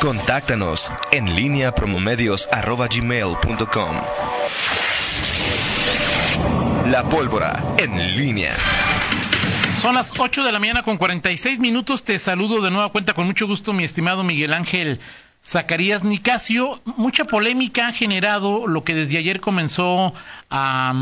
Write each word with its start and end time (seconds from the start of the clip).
Contáctanos 0.00 0.92
en 1.10 1.34
línea 1.34 1.74
promomedios.com. 1.74 3.96
La 6.86 7.02
pólvora 7.08 7.64
en 7.78 8.16
línea. 8.16 8.54
Son 9.76 9.96
las 9.96 10.16
8 10.16 10.44
de 10.44 10.52
la 10.52 10.60
mañana 10.60 10.84
con 10.84 10.98
46 10.98 11.58
minutos. 11.58 12.04
Te 12.04 12.20
saludo 12.20 12.62
de 12.62 12.70
nueva 12.70 12.90
cuenta 12.90 13.12
con 13.12 13.26
mucho 13.26 13.48
gusto, 13.48 13.72
mi 13.72 13.82
estimado 13.82 14.22
Miguel 14.22 14.52
Ángel 14.52 15.00
Zacarías 15.44 16.04
Nicasio. 16.04 16.80
Mucha 16.84 17.24
polémica 17.24 17.88
ha 17.88 17.92
generado 17.92 18.68
lo 18.68 18.84
que 18.84 18.94
desde 18.94 19.18
ayer 19.18 19.40
comenzó 19.40 20.14
a 20.48 20.92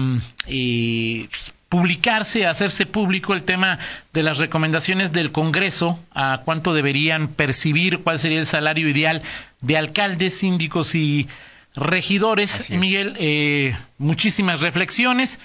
eh, 0.46 1.28
publicarse, 1.68 2.46
hacerse 2.46 2.86
público 2.86 3.34
el 3.34 3.42
tema 3.42 3.78
de 4.12 4.22
las 4.22 4.38
recomendaciones 4.38 5.12
del 5.12 5.32
Congreso 5.32 5.98
a 6.14 6.42
cuánto 6.44 6.74
deberían 6.74 7.28
percibir, 7.28 7.98
cuál 7.98 8.18
sería 8.18 8.38
el 8.38 8.46
salario 8.46 8.88
ideal 8.88 9.22
de 9.60 9.76
alcaldes, 9.76 10.38
síndicos 10.38 10.94
y 10.94 11.28
regidores. 11.74 12.70
Miguel, 12.70 13.16
eh, 13.18 13.76
muchísimas 13.98 14.60
reflexiones. 14.60 15.40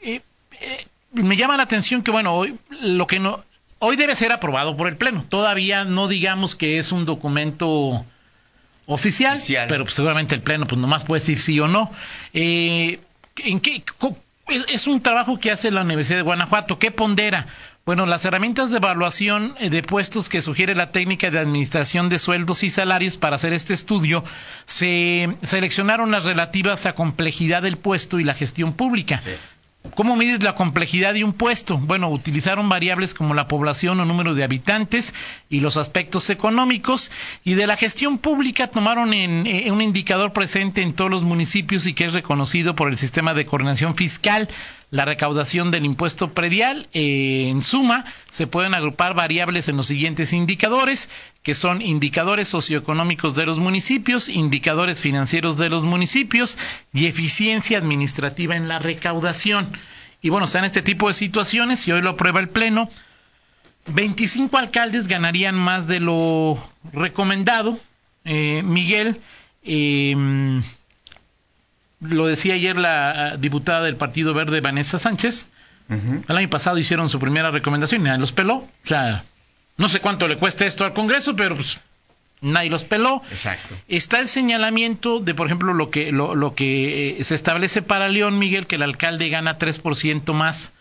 Eh, 0.00 0.20
eh, 0.60 0.86
me 1.12 1.36
llama 1.36 1.56
la 1.56 1.64
atención 1.64 2.02
que, 2.02 2.10
bueno, 2.10 2.34
hoy 2.34 2.56
lo 2.80 3.06
que 3.06 3.18
no. 3.18 3.44
Hoy 3.80 3.96
debe 3.96 4.14
ser 4.14 4.32
aprobado 4.32 4.76
por 4.76 4.88
el 4.88 4.96
Pleno. 4.96 5.24
Todavía 5.28 5.84
no 5.84 6.08
digamos 6.08 6.54
que 6.54 6.78
es 6.78 6.92
un 6.92 7.04
documento 7.04 8.04
oficial, 8.86 9.40
pero 9.68 9.84
pues, 9.84 9.94
seguramente 9.94 10.34
el 10.34 10.40
Pleno 10.40 10.66
pues 10.66 10.80
nomás 10.80 11.04
puede 11.04 11.20
decir 11.20 11.38
sí 11.38 11.60
o 11.60 11.68
no. 11.68 11.90
¿En 12.32 13.60
qué, 13.60 13.82
es, 14.48 14.86
un 14.86 15.00
trabajo 15.00 15.38
que 15.38 15.50
hace 15.50 15.70
la 15.70 15.82
Universidad 15.82 16.18
de 16.18 16.22
Guanajuato. 16.22 16.78
¿Qué 16.78 16.90
pondera? 16.90 17.46
Bueno, 17.86 18.06
las 18.06 18.24
herramientas 18.24 18.70
de 18.70 18.78
evaluación 18.78 19.54
eh, 19.58 19.68
de 19.68 19.82
puestos 19.82 20.28
que 20.28 20.42
sugiere 20.42 20.74
la 20.74 20.90
técnica 20.90 21.30
de 21.30 21.38
administración 21.38 22.08
de 22.08 22.18
sueldos 22.18 22.62
y 22.62 22.70
salarios 22.70 23.16
para 23.18 23.36
hacer 23.36 23.52
este 23.52 23.74
estudio 23.74 24.24
se 24.64 25.36
seleccionaron 25.42 26.10
las 26.10 26.24
relativas 26.24 26.86
a 26.86 26.94
complejidad 26.94 27.62
del 27.62 27.76
puesto 27.76 28.20
y 28.20 28.24
la 28.24 28.34
gestión 28.34 28.72
pública. 28.72 29.20
¿Cómo 29.94 30.16
mides 30.16 30.42
la 30.42 30.54
complejidad 30.54 31.12
de 31.12 31.24
un 31.24 31.34
puesto? 31.34 31.76
Bueno, 31.76 32.08
utilizaron 32.08 32.68
variables 32.68 33.12
como 33.12 33.34
la 33.34 33.46
población 33.46 34.00
o 34.00 34.04
número 34.04 34.34
de 34.34 34.42
habitantes 34.42 35.14
y 35.50 35.60
los 35.60 35.76
aspectos 35.76 36.30
económicos 36.30 37.10
y 37.44 37.54
de 37.54 37.66
la 37.66 37.76
gestión 37.76 38.18
pública 38.18 38.68
tomaron 38.68 39.12
en, 39.12 39.46
eh, 39.46 39.70
un 39.70 39.82
indicador 39.82 40.32
presente 40.32 40.80
en 40.80 40.94
todos 40.94 41.10
los 41.10 41.22
municipios 41.22 41.86
y 41.86 41.92
que 41.92 42.06
es 42.06 42.14
reconocido 42.14 42.74
por 42.74 42.88
el 42.88 42.96
sistema 42.96 43.34
de 43.34 43.46
coordinación 43.46 43.94
fiscal 43.94 44.48
la 44.94 45.04
recaudación 45.04 45.72
del 45.72 45.84
impuesto 45.84 46.30
predial. 46.30 46.88
Eh, 46.94 47.48
en 47.50 47.64
suma, 47.64 48.04
se 48.30 48.46
pueden 48.46 48.74
agrupar 48.74 49.12
variables 49.12 49.68
en 49.68 49.76
los 49.76 49.88
siguientes 49.88 50.32
indicadores, 50.32 51.10
que 51.42 51.56
son 51.56 51.82
indicadores 51.82 52.46
socioeconómicos 52.46 53.34
de 53.34 53.44
los 53.44 53.58
municipios, 53.58 54.28
indicadores 54.28 55.00
financieros 55.00 55.58
de 55.58 55.68
los 55.68 55.82
municipios 55.82 56.56
y 56.92 57.06
eficiencia 57.06 57.76
administrativa 57.76 58.54
en 58.54 58.68
la 58.68 58.78
recaudación. 58.78 59.66
Y 60.22 60.28
bueno, 60.28 60.44
están 60.44 60.64
este 60.64 60.80
tipo 60.80 61.08
de 61.08 61.14
situaciones 61.14 61.88
y 61.88 61.92
hoy 61.92 62.00
lo 62.00 62.10
aprueba 62.10 62.38
el 62.38 62.48
Pleno. 62.48 62.88
25 63.86 64.56
alcaldes 64.56 65.08
ganarían 65.08 65.56
más 65.56 65.88
de 65.88 65.98
lo 65.98 66.56
recomendado. 66.92 67.80
Eh, 68.24 68.62
Miguel, 68.64 69.20
eh, 69.64 70.14
lo 72.08 72.26
decía 72.26 72.54
ayer 72.54 72.76
la 72.76 73.36
diputada 73.36 73.82
del 73.82 73.96
Partido 73.96 74.34
Verde, 74.34 74.60
Vanessa 74.60 74.98
Sánchez. 74.98 75.48
El 75.88 76.36
año 76.36 76.48
pasado 76.48 76.78
hicieron 76.78 77.10
su 77.10 77.20
primera 77.20 77.50
recomendación 77.50 78.00
y 78.00 78.04
nadie 78.04 78.20
los 78.20 78.32
peló. 78.32 78.56
O 78.56 78.68
sea, 78.84 79.24
no 79.76 79.88
sé 79.88 80.00
cuánto 80.00 80.28
le 80.28 80.36
cuesta 80.36 80.64
esto 80.64 80.84
al 80.84 80.94
Congreso, 80.94 81.36
pero 81.36 81.56
pues 81.56 81.78
nadie 82.40 82.70
los 82.70 82.84
peló. 82.84 83.22
Exacto. 83.30 83.74
Está 83.88 84.20
el 84.20 84.28
señalamiento 84.28 85.20
de, 85.20 85.34
por 85.34 85.46
ejemplo, 85.46 85.74
lo 85.74 85.90
que, 85.90 86.12
lo, 86.12 86.54
que 86.54 87.18
eh, 87.18 87.24
se 87.24 87.34
establece 87.34 87.82
para 87.82 88.08
León, 88.08 88.38
Miguel, 88.38 88.66
que 88.66 88.76
el 88.76 88.82
alcalde 88.82 89.28
gana 89.28 89.58
3% 89.58 90.32
más 90.32 90.72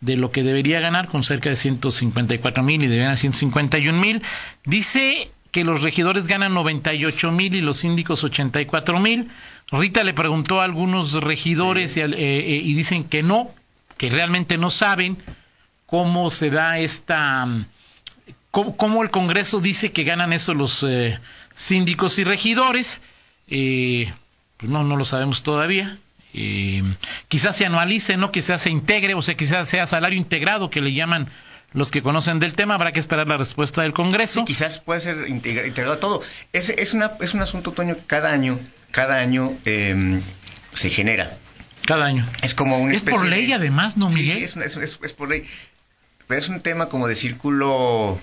de 0.00 0.16
lo 0.16 0.30
que 0.30 0.42
debería 0.42 0.80
ganar, 0.80 1.08
con 1.08 1.24
cerca 1.24 1.50
de 1.50 1.56
154 1.56 2.62
mil 2.62 2.82
y 2.82 2.86
deberían 2.86 3.16
151 3.16 4.00
mil. 4.00 4.22
Dice 4.64 5.30
que 5.50 5.64
los 5.64 5.82
regidores 5.82 6.26
ganan 6.26 6.54
98 6.54 7.32
mil 7.32 7.54
y 7.54 7.60
los 7.60 7.78
síndicos 7.78 8.22
84 8.24 8.98
mil. 9.00 9.30
Rita 9.70 10.04
le 10.04 10.14
preguntó 10.14 10.60
a 10.60 10.64
algunos 10.64 11.12
regidores 11.12 11.96
eh, 11.96 12.04
eh, 12.04 12.60
y, 12.64 12.74
dicen 12.74 13.04
que 13.04 13.22
no, 13.22 13.50
que 13.96 14.10
realmente 14.10 14.58
no 14.58 14.70
saben 14.70 15.16
cómo 15.86 16.30
se 16.30 16.50
da 16.50 16.78
esta, 16.78 17.46
cómo, 18.50 19.02
el 19.02 19.10
Congreso 19.10 19.60
dice 19.60 19.92
que 19.92 20.04
ganan 20.04 20.32
eso 20.32 20.54
los 20.54 20.82
eh, 20.82 21.18
síndicos 21.54 22.18
y 22.18 22.24
regidores. 22.24 23.02
pues 23.46 24.70
no, 24.70 24.84
no 24.84 24.96
lo 24.96 25.04
sabemos 25.04 25.42
todavía. 25.42 25.98
Quizás 27.28 27.56
se 27.56 27.66
anualice, 27.66 28.16
¿no? 28.16 28.30
Quizás 28.30 28.62
se 28.62 28.70
integre, 28.70 29.14
o 29.14 29.22
sea, 29.22 29.36
quizás 29.36 29.68
sea 29.68 29.86
salario 29.86 30.18
integrado, 30.18 30.70
que 30.70 30.80
le 30.80 30.92
llaman 30.92 31.28
los 31.72 31.90
que 31.90 32.02
conocen 32.02 32.38
del 32.38 32.54
tema, 32.54 32.74
habrá 32.74 32.92
que 32.92 33.00
esperar 33.00 33.28
la 33.28 33.36
respuesta 33.36 33.82
del 33.82 33.92
Congreso. 33.92 34.44
quizás 34.44 34.78
puede 34.78 35.00
ser 35.00 35.28
integrado 35.28 35.98
todo. 35.98 36.22
Es, 36.52 36.70
es, 36.70 36.94
una, 36.94 37.12
es 37.20 37.34
un 37.34 37.42
asunto, 37.42 37.72
Toño, 37.72 37.94
que 37.96 38.02
cada 38.02 38.30
año, 38.30 38.58
cada 38.90 39.18
año 39.18 39.52
em, 39.64 40.20
se 40.72 40.90
genera. 40.90 41.36
Cada 41.86 42.06
año. 42.06 42.26
Es 42.42 42.54
como 42.54 42.78
un 42.78 42.92
Es 42.92 43.02
por 43.02 43.24
ley, 43.24 43.52
además, 43.52 43.96
¿no, 43.96 44.10
Miguel? 44.10 44.38
Sí, 44.46 44.60
es, 44.62 44.76
es, 44.76 45.12
por 45.12 45.28
ley. 45.28 45.46
Pero 46.26 46.38
es 46.38 46.48
un 46.48 46.60
tema 46.60 46.88
como 46.88 47.08
de 47.08 47.16
círculo 47.16 48.18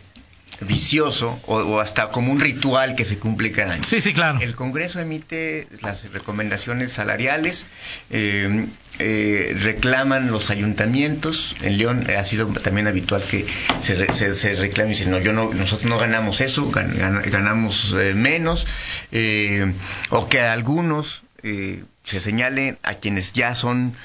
vicioso 0.62 1.40
o, 1.48 1.80
hasta 1.80 2.10
como 2.10 2.32
un 2.32 2.40
ritual 2.40 2.96
que 2.96 3.06
se 3.06 3.18
cumple 3.18 3.52
cada 3.52 3.74
año. 3.74 3.84
Sí, 3.84 4.02
sí, 4.02 4.14
claro. 4.14 4.40
El 4.42 4.56
Congreso 4.56 5.00
emite 5.00 5.68
las 5.82 6.12
recomendaciones 6.12 6.94
salariales, 6.94 7.66
eh, 8.10 8.68
eh, 9.00 9.56
reclaman 9.60 10.32
los 10.32 10.50
ayuntamientos. 10.50 11.56
En 11.62 11.78
León 11.78 12.08
ha 12.10 12.24
sido 12.24 12.48
también 12.48 12.88
habitual 12.88 13.24
que 13.24 13.46
se, 13.82 14.14
se, 14.14 14.56
reclame 14.56 14.92
y 14.92 14.94
dicen, 14.94 15.12
no, 15.12 15.20
yo 15.20 15.34
no, 15.34 15.54
nosotros 15.54 15.90
no 15.90 15.98
ganamos 15.98 16.42
eso, 16.42 16.72
ganamos 16.72 17.96
eh, 17.98 18.14
menos, 18.14 18.66
o 20.10 20.30
que 20.30 20.42
algunos 20.42 21.24
se 21.44 22.20
señalen 22.20 22.80
a 22.82 22.96
quienes 22.96 23.34
ya 23.34 23.54
son 23.54 23.96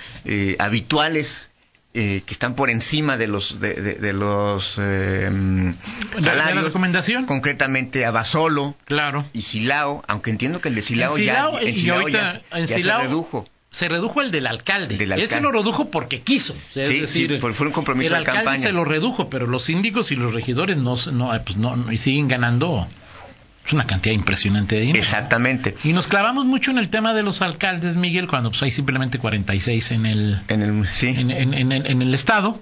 habituales 0.59 1.51
eh, 1.93 2.23
que 2.25 2.33
están 2.33 2.55
por 2.55 2.71
encima 2.71 3.17
de 3.17 3.27
los 3.27 3.59
de, 3.59 4.13
los 4.13 4.77
eh, 4.79 5.29
salarios. 6.21 6.55
la 6.55 6.63
recomendación? 6.63 7.27
Concretamente 7.27 8.07
a 8.07 8.13
Basolo 8.13 8.77
claro. 8.85 9.25
y 9.33 9.43
Silao, 9.43 10.05
aunque 10.07 10.31
entiendo 10.31 10.61
que 10.61 10.69
el 10.69 10.77
de 10.77 10.83
Silao, 10.83 11.19
ya, 11.19 11.51
se 12.67 12.79
redujo. 12.79 13.45
Se 13.73 13.89
redujo 13.89 14.21
el 14.21 14.31
del 14.31 14.47
alcalde. 14.47 14.97
Él 15.01 15.29
se 15.29 15.41
lo 15.41 15.51
redujo 15.51 15.91
porque 15.91 16.21
quiso. 16.21 16.55
sí, 16.75 17.07
sí, 17.09 17.29
fue 17.41 17.67
un 17.67 17.73
compromiso 17.73 18.15
el 18.15 18.21
de 18.21 18.33
campaña. 18.33 18.59
se 18.59 18.73
lo 18.73 18.85
redujo, 18.85 19.29
pero 19.29 19.49
los 19.49 19.65
síndicos 19.65 20.13
y 20.13 20.17
los 20.17 20.33
regidores 20.33 20.77
no, 20.77 20.97
no, 21.13 21.43
pues 21.45 21.57
no 21.57 21.91
y 21.91 21.97
siguen 21.97 22.29
ganando 22.29 22.87
es 23.67 23.73
una 23.73 23.87
cantidad 23.87 24.15
impresionante 24.15 24.77
de 24.77 24.81
dinero. 24.83 24.99
Exactamente. 24.99 25.77
Y 25.85 25.93
nos 25.93 26.07
clavamos 26.07 26.45
mucho 26.47 26.71
en 26.71 26.79
el 26.79 26.89
tema 26.89 27.15
de 27.15 27.23
los 27.23 27.43
alcaldes, 27.43 27.97
Miguel, 27.97 28.27
cuando 28.27 28.51
pues 28.51 28.63
hay 28.63 28.71
simplemente 28.71 29.19
46 29.19 29.91
en 29.93 30.07
el, 30.07 30.41
en 30.49 30.63
el, 30.63 30.87
sí. 30.89 31.15
en, 31.17 31.31
en, 31.31 32.03
el 32.03 32.15
estado. 32.15 32.61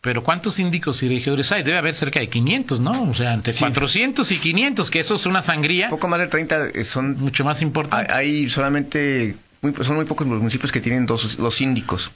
Pero 0.00 0.22
¿cuántos 0.22 0.54
síndicos 0.54 1.02
y 1.02 1.08
regidores 1.08 1.52
hay? 1.52 1.62
Debe 1.62 1.76
haber 1.76 1.94
cerca 1.94 2.20
de 2.20 2.30
500, 2.30 2.80
¿no? 2.80 3.02
O 3.02 3.14
sea, 3.14 3.34
entre 3.34 3.52
400 3.52 4.30
y 4.30 4.38
500, 4.38 4.90
que 4.90 5.00
eso 5.00 5.14
es 5.14 5.26
una 5.26 5.42
sangría. 5.42 5.90
Poco 5.90 6.08
más 6.08 6.20
de 6.20 6.26
30 6.26 6.68
eh, 6.68 6.84
son... 6.84 7.18
Mucho 7.18 7.44
más 7.44 7.60
importante. 7.60 8.10
Hay 8.10 8.48
solamente... 8.48 9.36
son 9.82 9.96
muy 9.96 10.06
pocos 10.06 10.26
los 10.26 10.38
municipios 10.38 10.72
que 10.72 10.80
tienen 10.80 11.04
dos, 11.04 11.38
los 11.38 11.54
síndicos. 11.54 12.10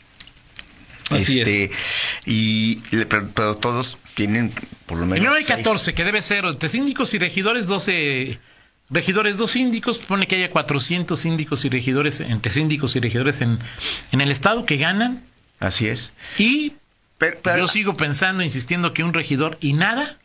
Así 1.11 1.41
este, 1.41 1.71
Y, 2.25 2.77
pero, 3.07 3.57
todos 3.57 3.99
tienen 4.15 4.53
por 4.87 4.99
lo 4.99 5.05
menos. 5.05 5.21
Primero 5.21 5.35
hay 5.35 5.45
14, 5.45 5.95
que 5.95 6.05
debe 6.05 6.23
ser 6.23 6.45
entre 6.45 6.69
síndicos 6.69 7.13
y 7.15 7.19
regidores, 7.19 7.67
12 7.67 8.39
regidores, 8.91 9.37
dos 9.37 9.53
síndicos. 9.53 9.99
Pone 9.99 10.27
que 10.27 10.37
haya 10.37 10.51
400 10.51 11.19
síndicos 11.19 11.65
y 11.65 11.69
regidores, 11.69 12.21
entre 12.21 12.53
síndicos 12.53 12.97
y 12.97 13.01
regidores 13.01 13.41
en, 13.41 13.59
en 14.13 14.21
el 14.21 14.31
Estado 14.31 14.65
que 14.65 14.77
ganan. 14.77 15.23
Así 15.61 15.89
es. 15.89 16.13
Y 16.39 16.73
yo 17.57 17.69
sigo 17.69 17.97
pensando, 17.97 18.43
insistiendo 18.43 18.93
que 18.93 19.03
un 19.03 19.15
regidor 19.15 19.57
y 19.61 19.73
nada 19.73 20.19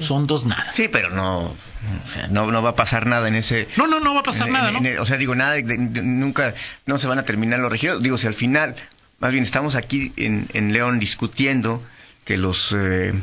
Son 0.00 0.26
dos 0.26 0.44
nada. 0.46 0.72
Sí, 0.72 0.88
pero 0.88 1.10
no, 1.10 1.40
o 1.44 2.10
sea, 2.10 2.26
no, 2.28 2.50
no 2.50 2.62
va 2.62 2.70
a 2.70 2.76
pasar 2.76 3.06
nada 3.06 3.28
en 3.28 3.34
ese. 3.34 3.68
No, 3.76 3.86
no, 3.86 4.00
no 4.00 4.14
va 4.14 4.20
a 4.20 4.24
pasar 4.24 4.48
nada, 4.48 4.72
¿no? 4.72 4.80
o 5.00 5.06
sea, 5.06 5.16
digo, 5.16 5.34
nada, 5.34 5.56
nunca, 5.60 6.54
no 6.86 6.98
se 6.98 7.06
van 7.06 7.18
a 7.18 7.24
terminar 7.24 7.60
los 7.60 7.70
regidores. 7.70 8.02
Digo, 8.02 8.18
si 8.18 8.26
al 8.26 8.34
final 8.34 8.74
más 9.22 9.30
bien 9.30 9.44
estamos 9.44 9.76
aquí 9.76 10.12
en, 10.16 10.48
en 10.52 10.72
León 10.72 10.98
discutiendo 10.98 11.80
que 12.24 12.36
los 12.36 12.74
eh, 12.76 13.14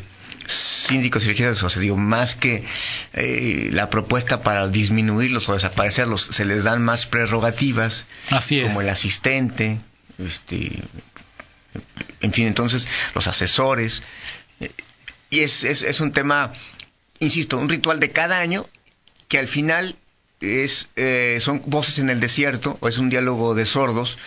síndicos 0.48 1.25
y 1.25 1.28
regidores, 1.28 1.62
o 1.62 1.69
sea, 1.69 1.81
digo, 1.81 1.98
más 1.98 2.36
que 2.36 2.63
eh, 3.12 3.69
la 3.74 3.90
propuesta 3.90 4.42
para 4.42 4.69
disminuirlos 4.69 5.50
o 5.50 5.56
desaparecerlos, 5.56 6.22
se 6.22 6.46
les 6.46 6.63
dan 6.63 6.81
más 6.81 7.06
prerrogativas, 7.06 8.06
Así 8.30 8.62
como 8.62 8.80
el 8.80 8.88
asistente, 8.88 9.78
este, 10.18 10.72
en 12.22 12.31
fin, 12.31 12.48
entonces 12.48 12.88
los 13.13 13.28
asesores, 13.28 14.02
eh, 14.62 14.72
y 15.30 15.42
es, 15.42 15.66
es, 15.66 15.81
es 15.81 16.00
un 16.00 16.13
tema, 16.13 16.54
insisto, 17.19 17.57
un 17.57 17.68
ritual 17.68 18.00
de 18.00 18.12
cada 18.12 18.40
año 18.40 18.69
que 19.28 19.38
al 19.38 19.50
final 19.50 19.98
es, 20.42 20.90
eh, 20.96 21.40
son 21.42 21.62
voces 21.66 22.00
en 22.00 22.10
el 22.10 22.20
desierto 22.20 22.78
o 22.80 22.88
es 22.88 22.98
un 22.98 23.10
diálogo 23.10 23.56
de 23.56 23.66
sordos 23.66 24.18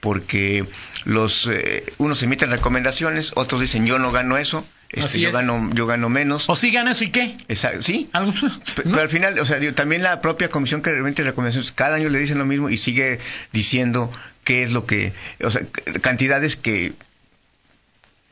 porque 0.00 0.66
los 1.04 1.48
eh, 1.50 1.84
unos 1.98 2.22
emiten 2.22 2.50
recomendaciones, 2.50 3.32
otros 3.34 3.60
dicen 3.60 3.86
yo 3.86 3.98
no 3.98 4.12
gano 4.12 4.36
eso, 4.36 4.66
este, 4.90 5.20
yo 5.20 5.28
es. 5.28 5.34
gano 5.34 5.70
yo 5.72 5.86
gano 5.86 6.08
menos. 6.08 6.48
O 6.48 6.56
sí 6.56 6.70
gana 6.70 6.92
eso 6.92 7.04
y 7.04 7.10
qué. 7.10 7.36
Sí, 7.80 8.10
Algo. 8.12 8.32
Pero 8.76 9.00
al 9.00 9.08
final, 9.08 9.38
o 9.38 9.46
sea, 9.46 9.58
digo, 9.58 9.72
también 9.72 10.02
la 10.02 10.20
propia 10.20 10.48
comisión 10.48 10.82
que 10.82 10.92
remite 10.92 11.22
recomendaciones, 11.22 11.72
cada 11.72 11.96
año 11.96 12.10
le 12.10 12.18
dicen 12.18 12.38
lo 12.38 12.44
mismo 12.44 12.68
y 12.68 12.76
sigue 12.76 13.18
diciendo 13.52 14.12
qué 14.44 14.62
es 14.62 14.70
lo 14.70 14.86
que, 14.86 15.12
o 15.42 15.50
sea, 15.50 15.62
cantidades 16.00 16.56
que 16.56 16.92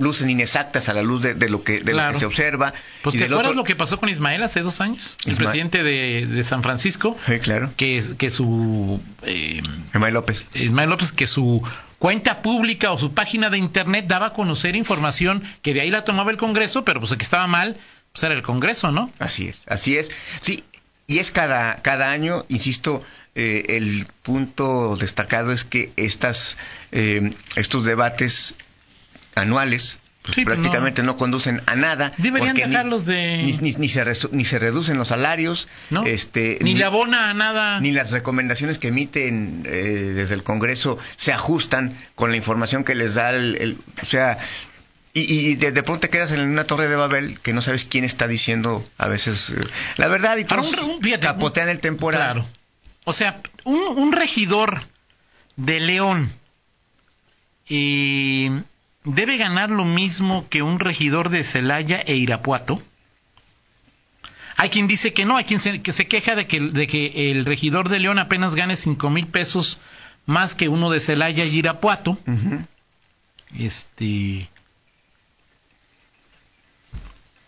lucen 0.00 0.29
inexactas 0.31 0.88
a 0.88 0.94
la 0.94 1.02
luz 1.02 1.23
de, 1.23 1.35
de 1.35 1.49
lo 1.49 1.62
que 1.62 1.81
de 1.81 1.93
lo 1.93 2.12
que 2.12 2.19
se 2.19 2.26
observa. 2.26 2.73
Pues 3.02 3.14
y 3.14 3.19
te 3.19 3.25
acuerdas 3.26 3.47
otro- 3.49 3.56
lo 3.61 3.64
que 3.64 3.76
pasó 3.76 3.99
con 3.99 4.08
Ismael 4.08 4.43
hace 4.43 4.61
dos 4.62 4.81
años, 4.81 5.17
el 5.25 5.32
Ismael. 5.32 5.37
presidente 5.37 5.82
de, 5.85 6.26
de 6.26 6.44
San 6.44 6.62
Francisco, 6.62 7.17
Sí, 7.26 7.38
claro. 7.38 7.73
que 7.76 8.00
su 8.31 9.00
eh, 9.23 9.62
Emay 9.94 10.11
López. 10.12 10.44
Ismael 10.55 10.91
López 10.91 11.12
que 11.12 11.26
su 11.26 11.62
cuenta 11.99 12.43
pública 12.43 12.91
o 12.93 12.99
su 12.99 13.12
página 13.14 13.50
de 13.50 13.58
internet 13.58 14.06
daba 14.08 14.26
a 14.26 14.32
conocer 14.32 14.75
información 14.75 15.43
que 15.62 15.75
de 15.75 15.82
ahí 15.82 15.91
la 15.91 16.05
tomaba 16.05 16.31
el 16.31 16.37
Congreso, 16.37 16.85
pero 16.85 16.99
pues 17.00 17.14
que 17.14 17.23
estaba 17.23 17.46
mal 17.46 17.76
pues 18.12 18.25
era 18.25 18.35
el 18.35 18.43
Congreso, 18.43 18.91
¿no? 18.91 19.11
Así 19.20 19.46
es, 19.49 19.58
así 19.67 19.96
es. 19.96 20.11
Sí, 20.43 20.64
y 21.06 21.19
es 21.20 21.31
cada, 21.31 21.76
cada 21.76 22.11
año, 22.11 22.44
insisto, 22.49 23.05
eh, 23.37 23.64
el 23.69 24.06
punto 24.23 24.96
destacado 24.96 25.53
es 25.53 25.62
que 25.64 25.93
estas, 25.96 26.56
eh, 26.91 27.32
estos 27.55 27.85
debates 27.85 28.56
anuales 29.35 29.99
pues, 30.23 30.35
Sí, 30.35 30.44
pues, 30.44 30.56
prácticamente 30.59 31.03
no. 31.03 31.17
conducen 31.17 31.62
a 31.65 31.75
nada. 31.77 32.12
Deberían 32.19 32.50
porque 32.55 32.67
ni- 32.67 32.71
dejarlos 32.73 33.06
de- 33.06 33.43
Ni, 33.43 33.53
ni- 33.56 33.73
ni 33.79 33.88
se 33.88 34.05
ni 34.32 34.44
se 34.44 34.59
reducen 34.59 34.99
los 34.99 35.09
salarios, 35.09 35.67
¿No? 35.88 36.05
este, 36.05 36.59
Ni 36.61 36.75
le 36.75 36.85
abona 36.85 37.31
a 37.31 37.35
nada. 37.35 37.81
ni 37.81 37.91
las 37.91 38.11
recomendaciones 38.11 38.79
que 38.79 38.88
emiten 38.88 39.62
eh, 39.67 40.12
desde 40.15 40.35
el 40.35 40.43
Congreso 40.43 40.99
se 41.17 41.32
ajustan 41.32 41.97
con 42.15 42.31
la 42.31 42.37
información 42.37 42.85
que 42.85 42.94
les 42.94 43.15
da 43.15 43.31
el, 43.31 43.56
el- 43.62 43.79
o 44.03 44.05
sea 44.05 44.37
y, 45.15 45.23
y 45.23 45.55
de, 45.55 45.73
de 45.73 45.82
pronto 45.82 46.00
te 46.03 46.11
quedas 46.11 46.32
en 46.32 46.41
una 46.43 46.65
torre 46.65 46.87
de 46.88 46.97
Babel 46.97 47.41
que 47.41 47.55
no 47.55 47.62
sabes 47.62 47.87
quién 47.87 48.05
está 48.05 48.29
diciendo 48.29 48.87
a 48.99 49.09
veces 49.09 49.49
eh, 49.50 49.55
la 49.97 50.09
verdad 50.09 50.37
y 50.37 50.44
todos 50.44 50.75
un- 50.75 50.91
un- 50.91 51.00
fíjate, 51.03 51.27
capotean 51.29 51.71
el 51.71 51.81
temporal 51.81 52.21
Claro. 52.21 52.47
O 53.05 53.15
sea, 53.15 53.41
un, 53.65 53.81
un 53.97 54.12
regidor 54.12 54.82
de 55.56 55.81
León 55.81 56.31
y 57.69 58.50
debe 59.05 59.37
ganar 59.37 59.70
lo 59.70 59.85
mismo 59.85 60.47
que 60.49 60.62
un 60.62 60.81
regidor 60.81 61.31
de 61.31 61.44
Celaya 61.44 62.00
e 62.00 62.17
Irapuato. 62.17 62.82
Hay 64.56 64.69
quien 64.69 64.87
dice 64.87 65.14
que 65.14 65.25
no, 65.25 65.37
hay 65.37 65.44
quien 65.44 65.61
se, 65.61 65.81
que 65.81 65.93
se 65.93 66.06
queja 66.06 66.35
de 66.35 66.47
que, 66.47 66.61
de 66.61 66.87
que 66.87 67.31
el 67.31 67.47
regidor 67.47 67.88
de 67.88 67.99
León 67.99 68.19
apenas 68.19 68.55
gane 68.55 68.76
cinco 68.76 69.08
mil 69.08 69.26
pesos 69.26 69.81
más 70.26 70.55
que 70.55 70.69
uno 70.69 70.91
de 70.91 71.00
Celaya 71.00 71.44
y 71.44 71.58
Irapuato. 71.58 72.19
Este. 73.58 74.49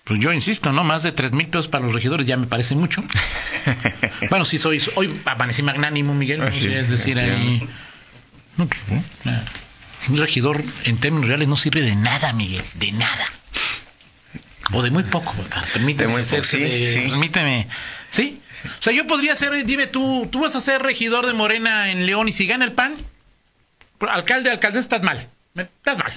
Pues 0.04 0.18
yo 0.18 0.32
insisto, 0.32 0.72
¿no? 0.72 0.84
Más 0.84 1.02
de 1.02 1.12
tres 1.12 1.32
mil 1.32 1.46
pesos 1.48 1.68
para 1.68 1.84
los 1.84 1.94
regidores 1.94 2.26
ya 2.26 2.36
me 2.36 2.46
parece 2.46 2.74
mucho. 2.74 3.04
bueno, 4.30 4.46
sí 4.46 4.56
soy. 4.56 4.82
Hoy 4.94 5.20
amanecí 5.26 5.62
magnánimo, 5.62 6.14
Miguel. 6.14 6.50
sé, 6.52 6.80
es, 6.80 6.88
decir, 6.88 7.18
ahí. 7.18 7.62
No, 8.56 8.66
pues, 8.66 8.80
¿no? 8.88 9.32
Un 10.08 10.16
regidor 10.16 10.62
en 10.84 10.98
términos 10.98 11.28
reales 11.28 11.48
no 11.48 11.56
sirve 11.56 11.82
de 11.82 11.94
nada, 11.96 12.32
Miguel. 12.32 12.62
De 12.74 12.92
nada. 12.92 13.24
O 14.72 14.82
de 14.82 14.90
muy 14.90 15.02
poco. 15.04 15.34
Permíteme. 15.72 16.06
De 16.08 16.12
muy 16.12 16.22
poco, 16.22 16.36
hacerse 16.36 16.56
sí, 16.56 16.62
de- 16.62 16.92
sí. 17.04 17.08
Permíteme. 17.10 17.68
¿Sí? 18.10 18.40
O 18.64 18.82
sea, 18.82 18.92
yo 18.92 19.06
podría 19.06 19.34
ser. 19.36 19.64
Dime 19.64 19.86
tú, 19.86 20.28
tú 20.30 20.40
vas 20.40 20.54
a 20.54 20.60
ser 20.60 20.82
regidor 20.82 21.26
de 21.26 21.32
Morena 21.34 21.90
en 21.90 22.06
León 22.06 22.28
y 22.28 22.32
si 22.32 22.46
gana 22.46 22.64
el 22.64 22.72
PAN, 22.72 22.94
alcalde, 24.00 24.50
alcaldesa, 24.50 24.80
estás 24.80 25.02
mal. 25.02 25.28
Estás 25.54 25.98
mal. 25.98 26.12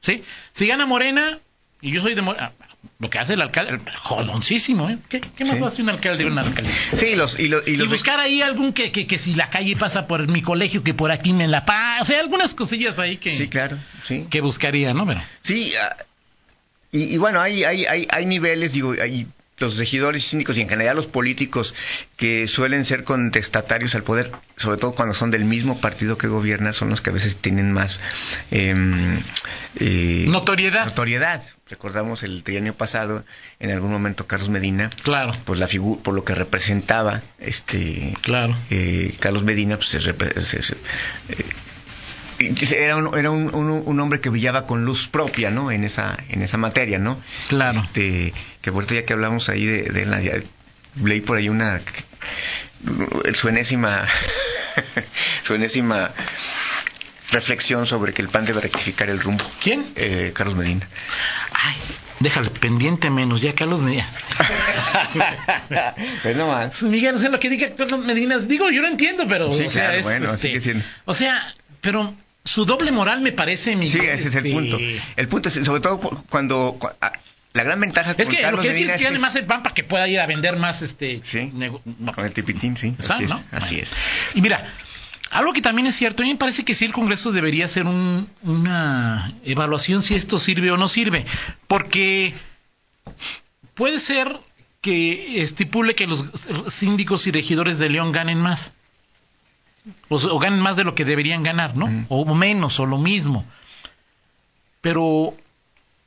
¿Sí? 0.00 0.22
Si 0.52 0.66
gana 0.66 0.86
Morena, 0.86 1.38
y 1.82 1.90
yo 1.92 2.00
soy 2.00 2.14
de 2.14 2.22
Morena, 2.22 2.52
lo 2.98 3.10
que 3.10 3.18
hace 3.18 3.34
el 3.34 3.42
alcalde, 3.42 3.78
jodoncísimo, 4.00 4.88
¿eh? 4.88 4.98
¿Qué, 5.08 5.20
qué 5.20 5.44
más 5.44 5.58
Sí. 5.58 5.64
hace 5.64 5.82
un 5.82 5.90
alcalde 5.90 6.22
y 6.24 6.26
un 6.26 6.38
alcalde? 6.38 6.70
sí 6.96 7.14
los 7.14 7.38
y, 7.38 7.48
los- 7.48 7.66
y 7.68 7.76
buscar 7.82 8.18
ahí 8.20 8.40
algún 8.42 8.72
que, 8.72 8.90
que, 8.92 9.06
que 9.06 9.18
si 9.18 9.34
la 9.34 9.50
calle 9.50 9.76
pasa 9.76 10.06
por 10.06 10.26
mi 10.28 10.40
colegio, 10.42 10.82
que 10.82 10.94
por 10.94 11.10
aquí 11.10 11.32
me 11.32 11.46
la 11.48 11.64
pa... 11.64 11.98
O 12.00 12.04
sea, 12.04 12.20
algunas 12.20 12.54
cosillas 12.54 12.98
ahí 12.98 13.16
que, 13.18 13.36
sí 13.36 13.48
claro 13.48 13.76
sí 14.06 14.26
que 14.30 14.40
buscaría, 14.40 14.94
¿no? 14.94 15.06
Pero, 15.06 15.20
Sí, 15.42 15.72
ah, 15.80 15.96
y, 16.92 17.14
y 17.14 17.16
bueno, 17.18 17.40
hay, 17.40 17.64
hay, 17.64 17.84
hay, 17.86 18.06
hay 18.10 18.26
niveles, 18.26 18.72
digo, 18.72 18.94
hay 19.00 19.26
los 19.62 19.78
regidores 19.78 20.22
y 20.24 20.28
síndicos 20.28 20.58
y 20.58 20.60
en 20.60 20.68
general 20.68 20.96
los 20.96 21.06
políticos 21.06 21.74
que 22.16 22.46
suelen 22.48 22.84
ser 22.84 23.04
contestatarios 23.04 23.94
al 23.94 24.02
poder, 24.02 24.30
sobre 24.56 24.76
todo 24.78 24.92
cuando 24.92 25.14
son 25.14 25.30
del 25.30 25.44
mismo 25.46 25.80
partido 25.80 26.18
que 26.18 26.26
gobierna, 26.28 26.72
son 26.74 26.90
los 26.90 27.00
que 27.00 27.08
a 27.10 27.12
veces 27.14 27.36
tienen 27.36 27.72
más 27.72 28.00
em, 28.50 29.18
eh, 29.80 30.26
Notoriedad. 30.28 30.84
notoriedad. 30.84 31.42
Recordamos 31.70 32.22
el 32.22 32.42
trienio 32.42 32.74
pasado, 32.74 33.24
en 33.58 33.70
algún 33.70 33.90
momento 33.90 34.26
Carlos 34.26 34.50
Medina, 34.50 34.90
claro, 35.02 35.30
pues 35.46 35.58
la 35.58 35.66
figu- 35.68 36.02
por 36.02 36.12
lo 36.12 36.22
que 36.24 36.34
representaba 36.34 37.22
este 37.38 38.14
claro. 38.20 38.54
eh, 38.70 39.14
Carlos 39.20 39.42
Medina 39.44 39.76
pues 39.78 39.88
se 39.88 40.00
se- 40.02 40.62
se- 40.62 40.74
eh, 40.74 40.76
era, 42.76 42.96
un, 42.96 43.16
era 43.18 43.30
un, 43.30 43.54
un- 43.54 43.82
un 43.86 44.00
hombre 44.00 44.20
que 44.20 44.28
brillaba 44.30 44.66
con 44.66 44.84
luz 44.84 45.08
propia 45.08 45.50
no 45.50 45.70
en 45.70 45.84
esa 45.84 46.16
en 46.28 46.42
esa 46.42 46.56
materia 46.56 46.98
no 46.98 47.20
Claro. 47.48 47.80
este 47.80 48.32
que 48.60 48.72
por 48.72 48.84
cierto 48.84 49.02
ya 49.02 49.06
que 49.06 49.12
hablamos 49.12 49.48
ahí 49.48 49.64
de, 49.66 49.82
de 49.90 50.06
la 50.06 50.20
ya 50.20 50.34
leí 51.02 51.20
por 51.20 51.36
ahí 51.38 51.48
una 51.48 51.80
su 53.34 53.48
enésima 53.48 54.06
su 55.42 55.54
enésima 55.54 56.10
reflexión 57.30 57.86
sobre 57.86 58.12
que 58.12 58.22
el 58.22 58.28
PAN 58.28 58.44
debe 58.44 58.60
rectificar 58.60 59.08
el 59.08 59.20
rumbo 59.20 59.44
¿Quién? 59.62 59.84
Eh, 59.96 60.32
Carlos 60.34 60.54
Medina 60.56 60.86
Ay, 61.52 61.76
déjale 62.20 62.50
pendiente 62.50 63.08
menos, 63.10 63.40
ya 63.40 63.54
Carlos 63.54 63.80
Medina. 63.82 64.06
pues 66.22 66.36
no 66.36 66.46
más 66.48 66.70
Pues, 66.70 66.82
Miguel, 66.84 67.14
o 67.14 67.18
sea, 67.18 67.28
lo 67.28 67.38
que 67.38 67.48
diga 67.48 67.70
Carlos 67.76 68.00
Medinas, 68.04 68.48
digo, 68.48 68.70
yo 68.70 68.82
lo 68.82 68.88
entiendo, 68.88 69.26
pero, 69.28 69.52
Sí, 69.52 69.62
o 69.66 69.70
sea, 69.70 69.94
es, 69.96 70.02
bueno, 70.02 70.32
este, 70.32 70.82
o 71.04 71.14
sea, 71.14 71.54
pero 71.80 72.14
su 72.44 72.64
doble 72.64 72.90
moral 72.92 73.20
me 73.20 73.32
parece, 73.32 73.76
Miguel. 73.76 74.00
Sí, 74.00 74.06
ese 74.06 74.28
es 74.28 74.34
el 74.34 74.46
este, 74.46 74.52
punto. 74.52 74.78
El 75.16 75.28
punto 75.28 75.48
es, 75.48 75.54
sobre 75.64 75.80
todo 75.80 76.00
cu- 76.00 76.24
cuando... 76.28 76.76
cu- 76.78 76.88
la 77.54 77.64
gran 77.64 77.78
ventaja 77.80 78.14
Es 78.16 78.30
que 78.30 78.40
lo 78.50 78.58
que 78.62 78.68
Medina 78.68 78.74
tienes 78.74 78.86
que 78.96 78.96
es 78.96 79.02
gane 79.02 79.18
más 79.18 79.36
el 79.36 79.44
pan 79.44 79.62
para 79.62 79.74
que 79.74 79.84
pueda 79.84 80.08
ir 80.08 80.18
a 80.20 80.26
vender 80.26 80.56
más 80.56 80.80
este 80.80 81.20
Sí, 81.22 81.52
no. 81.54 81.82
con 82.14 82.24
el 82.24 82.32
tipitín, 82.32 82.78
sí. 82.78 82.94
¿Sabe, 82.98 83.16
Así 83.16 83.24
es. 83.24 83.30
no? 83.30 83.44
Así 83.52 83.74
Bueno. 83.76 83.82
es. 83.90 84.36
Y 84.36 84.40
mira, 84.40 84.64
algo 85.30 85.52
que 85.52 85.60
también 85.60 85.86
es 85.86 85.94
cierto, 85.94 86.22
a 86.22 86.26
mí 86.26 86.32
me 86.32 86.38
parece 86.38 86.64
que 86.64 86.74
sí 86.74 86.86
el 86.86 86.92
Congreso 86.92 87.30
debería 87.30 87.66
hacer 87.66 87.84
un- 87.86 88.26
una 88.42 89.32
evaluación 89.44 90.02
si 90.02 90.14
esto 90.14 90.38
sirve 90.40 90.70
o 90.70 90.78
no 90.78 90.88
sirve, 90.88 91.26
porque 91.68 92.32
puede 93.74 94.00
ser 94.00 94.34
que 94.80 95.42
estipule 95.42 95.94
que 95.94 96.06
los 96.06 96.24
síndicos 96.68 97.26
y 97.26 97.32
regidores 97.32 97.78
de 97.78 97.88
León 97.90 98.12
ganen 98.12 98.38
más. 98.38 98.72
O, 100.08 100.16
o 100.16 100.38
ganen 100.38 100.60
más 100.60 100.76
de 100.76 100.84
lo 100.84 100.94
que 100.94 101.04
deberían 101.04 101.42
ganar, 101.42 101.76
¿no? 101.76 102.06
O 102.08 102.34
menos, 102.34 102.78
o 102.80 102.86
lo 102.86 102.98
mismo. 102.98 103.44
Pero, 104.80 105.34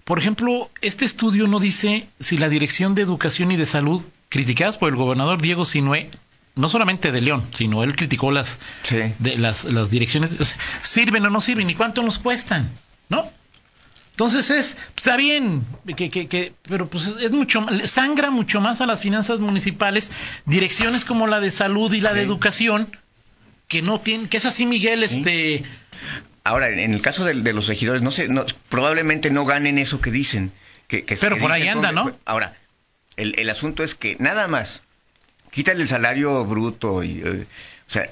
por 0.04 0.20
ejemplo, 0.20 0.70
este 0.82 1.06
estudio 1.06 1.48
no 1.48 1.60
dice 1.60 2.08
si 2.20 2.38
la 2.38 2.50
Dirección 2.50 2.96
de 2.96 3.02
Educación 3.02 3.52
y 3.52 3.58
de 3.58 3.66
Salud, 3.66 4.02
criticadas 4.30 4.78
por 4.78 4.90
el 4.90 4.96
gobernador 4.96 5.42
Diego 5.42 5.66
Sinué, 5.66 6.10
no 6.56 6.70
solamente 6.70 7.12
de 7.12 7.22
León, 7.22 7.44
sino 7.54 7.84
él 7.84 7.96
criticó 7.96 8.32
las, 8.32 8.60
Sí. 8.84 8.98
de 9.20 9.38
las, 9.38 9.66
las 9.66 9.90
direcciones, 9.90 10.32
o 10.40 10.46
sea, 10.46 10.58
sirven 10.82 11.26
o 11.26 11.30
no 11.30 11.42
sirven 11.42 11.70
y 11.70 11.76
cuánto 11.76 12.02
nos 12.02 12.20
cuestan, 12.20 12.70
¿no? 13.10 13.30
Entonces 14.12 14.50
es, 14.50 14.78
está 14.96 15.18
bien, 15.18 15.66
que, 15.98 16.10
que, 16.10 16.28
que, 16.30 16.54
pero 16.64 16.88
pues 16.90 17.08
es, 17.08 17.32
mucho, 17.34 17.66
sangra 17.84 18.32
mucho 18.32 18.62
más 18.62 18.80
a 18.80 18.86
las 18.86 19.02
finanzas 19.02 19.42
municipales, 19.42 20.12
direcciones 20.46 21.04
como 21.04 21.28
la 21.28 21.42
de 21.42 21.52
salud 21.52 21.92
y 21.92 22.00
la 22.00 22.14
de 22.14 22.22
educación, 22.22 22.88
que 23.68 23.82
no 23.82 24.00
tienen, 24.00 24.28
que 24.28 24.38
es 24.38 24.46
así, 24.46 24.66
Miguel, 24.66 25.04
este, 25.04 25.64
Ahora, 26.44 26.70
en 26.70 26.94
el 26.94 27.02
caso 27.02 27.26
de, 27.26 27.34
de 27.34 27.54
los 27.54 27.66
regidores, 27.68 28.04
no 28.04 28.12
sé, 28.12 28.28
no, 28.28 28.46
probablemente 28.70 29.32
no 29.32 29.46
ganen 29.46 29.80
eso 29.80 30.00
que 30.00 30.12
dicen. 30.12 30.52
Que, 30.88 31.04
que- 31.04 31.16
Pero 31.18 31.36
que 31.38 31.42
por 31.42 31.52
ahí 31.52 31.68
anda. 31.68 31.92
¿no? 31.92 32.16
Ahora, 32.26 32.54
el, 33.18 33.34
el 33.40 33.50
asunto 33.50 33.84
es 33.84 33.96
que 33.96 34.16
nada 34.20 34.48
más, 34.48 34.84
quítale 35.50 35.82
el 35.82 35.88
salario 35.88 36.46
bruto 36.46 37.02
y... 37.04 37.22
eh, 37.26 37.48
o 37.88 37.90
sea... 37.90 38.12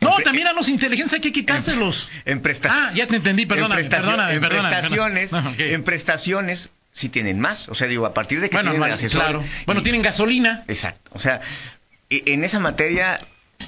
no, 0.00 0.16
también 0.24 0.46
a 0.46 0.54
los 0.54 0.68
inteligentes 0.70 1.12
hay 1.12 1.20
que 1.20 1.32
quitárselos. 1.32 2.08
En 2.24 2.40
presta- 2.40 2.70
Ah, 2.72 2.92
ya 2.94 3.06
te 3.06 3.16
entendí, 3.16 3.44
perdóname, 3.44 3.82
en 3.82 3.88
perdóname, 3.90 4.32
en 4.34 4.40
perdóname, 4.40 4.68
prestaciones, 4.70 5.30
perdóname. 5.30 5.54
Ok. 5.54 5.60
en 5.72 5.82
prestaciones 5.84 6.70
sí 6.94 7.10
tienen 7.10 7.38
más. 7.38 7.68
O 7.68 7.74
sea, 7.74 7.86
digo, 7.86 8.06
a 8.06 8.14
partir 8.14 8.40
de 8.40 8.48
que 8.48 8.56
Bueno, 8.56 8.70
tienen 8.70 8.88
no, 8.88 8.94
asesor 8.94 9.20
claro. 9.20 9.44
Bueno, 9.66 9.82
y- 9.82 9.84
tienen 9.84 10.00
gasolina. 10.00 10.64
Exacto. 10.68 11.10
O 11.12 11.20
sea, 11.20 11.40
e- 12.08 12.22
en 12.28 12.44
esa 12.44 12.60
materia 12.60 13.20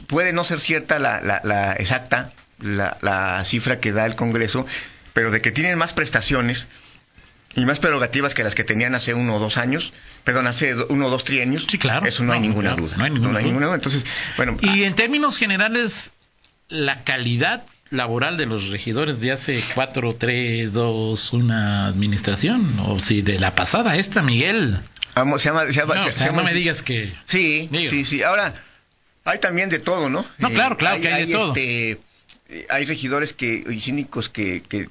puede 0.06 0.32
no 0.32 0.44
ser 0.44 0.60
cierta 0.60 0.98
la, 0.98 1.20
la, 1.20 1.40
la 1.44 1.72
exacta, 1.74 2.32
la, 2.60 2.96
la 3.02 3.42
cifra 3.44 3.80
que 3.80 3.92
da 3.92 4.06
el 4.06 4.16
Congreso, 4.16 4.66
pero 5.12 5.30
de 5.30 5.40
que 5.40 5.50
tienen 5.50 5.76
más 5.78 5.92
prestaciones, 5.92 6.68
y 7.56 7.64
más 7.64 7.80
prerrogativas 7.80 8.32
que 8.32 8.44
las 8.44 8.54
que 8.54 8.62
tenían 8.62 8.94
hace 8.94 9.12
uno 9.12 9.34
o 9.34 9.38
dos 9.40 9.56
años, 9.56 9.92
perdón, 10.22 10.46
hace 10.46 10.74
uno 10.88 11.06
o 11.06 11.10
dos 11.10 11.24
trienios. 11.24 11.66
Sí, 11.68 11.78
claro. 11.78 12.06
Eso 12.06 12.22
no, 12.22 12.32
hay 12.32 12.38
ninguna 12.40 12.70
claro, 12.70 12.84
duda. 12.84 12.96
no 12.96 13.04
hay 13.04 13.10
ninguna 13.10 13.40
duda. 13.40 13.50
duda. 13.66 13.74
Entonces, 13.74 14.04
bueno, 14.36 14.56
Y 14.62 14.84
en 14.84 14.94
términos 14.94 15.36
generales, 15.36 16.12
la 16.68 17.02
calidad 17.02 17.64
laboral 17.90 18.36
de 18.36 18.46
los 18.46 18.68
regidores 18.68 19.18
de 19.18 19.32
hace 19.32 19.60
cuatro, 19.74 20.14
tres, 20.14 20.72
dos, 20.72 21.32
una 21.32 21.86
administración, 21.88 22.78
o 22.86 23.00
si 23.00 23.20
de 23.22 23.40
la 23.40 23.56
pasada 23.56 23.96
esta, 23.96 24.22
Miguel. 24.22 24.78
vamos, 25.16 25.42
se 25.42 25.48
llama, 25.48 25.66
se 25.66 25.72
llama- 25.72 25.96
No, 25.96 26.02
se- 26.04 26.08
o 26.10 26.12
se 26.12 26.18
sea, 26.18 26.26
llama- 26.28 26.42
no 26.42 26.48
me 26.48 26.54
digas 26.54 26.82
que... 26.82 27.12
Sí, 27.24 27.68
Digo. 27.72 27.90
sí, 27.90 28.04
sí. 28.04 28.22
Ahora, 28.22 28.54
hay 29.24 29.38
también 29.38 29.68
de 29.70 29.78
todo, 29.78 30.08
¿no? 30.08 30.24
No, 30.38 30.48
claro, 30.50 30.76
claro 30.76 31.00
que 31.00 31.08
hay 31.12 31.26
de 31.26 31.32
todo. 31.32 31.48
este, 31.54 31.90
eh, 32.48 32.66
hay 32.70 32.84
regidores 32.84 33.32
que, 33.32 33.64
y 33.68 33.80
cínicos 33.80 34.28
que, 34.28 34.62
que, 34.68 34.88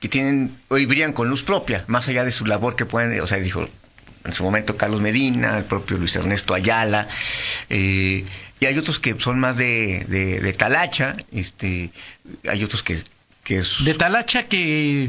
que 0.00 0.08
tienen, 0.08 0.56
hoy 0.68 0.86
brillan 0.86 1.12
con 1.12 1.28
luz 1.28 1.42
propia, 1.42 1.84
más 1.86 2.08
allá 2.08 2.24
de 2.24 2.32
su 2.32 2.46
labor 2.46 2.76
que 2.76 2.84
pueden, 2.86 3.18
o 3.20 3.26
sea, 3.26 3.38
dijo 3.38 3.68
en 4.24 4.32
su 4.34 4.42
momento 4.42 4.76
Carlos 4.76 5.00
Medina, 5.00 5.56
el 5.56 5.64
propio 5.64 5.96
Luis 5.96 6.14
Ernesto 6.16 6.52
Ayala, 6.54 7.08
eh, 7.70 8.24
y 8.60 8.66
hay 8.66 8.76
otros 8.78 8.98
que 8.98 9.18
son 9.18 9.40
más 9.40 9.56
de, 9.56 10.04
de, 10.08 10.40
de 10.40 10.52
talacha, 10.52 11.16
este, 11.32 11.90
hay 12.46 12.62
otros 12.62 12.82
que, 12.82 13.02
que 13.44 13.58
es- 13.60 13.82
De 13.84 13.94
Talacha 13.94 14.46
que... 14.46 15.08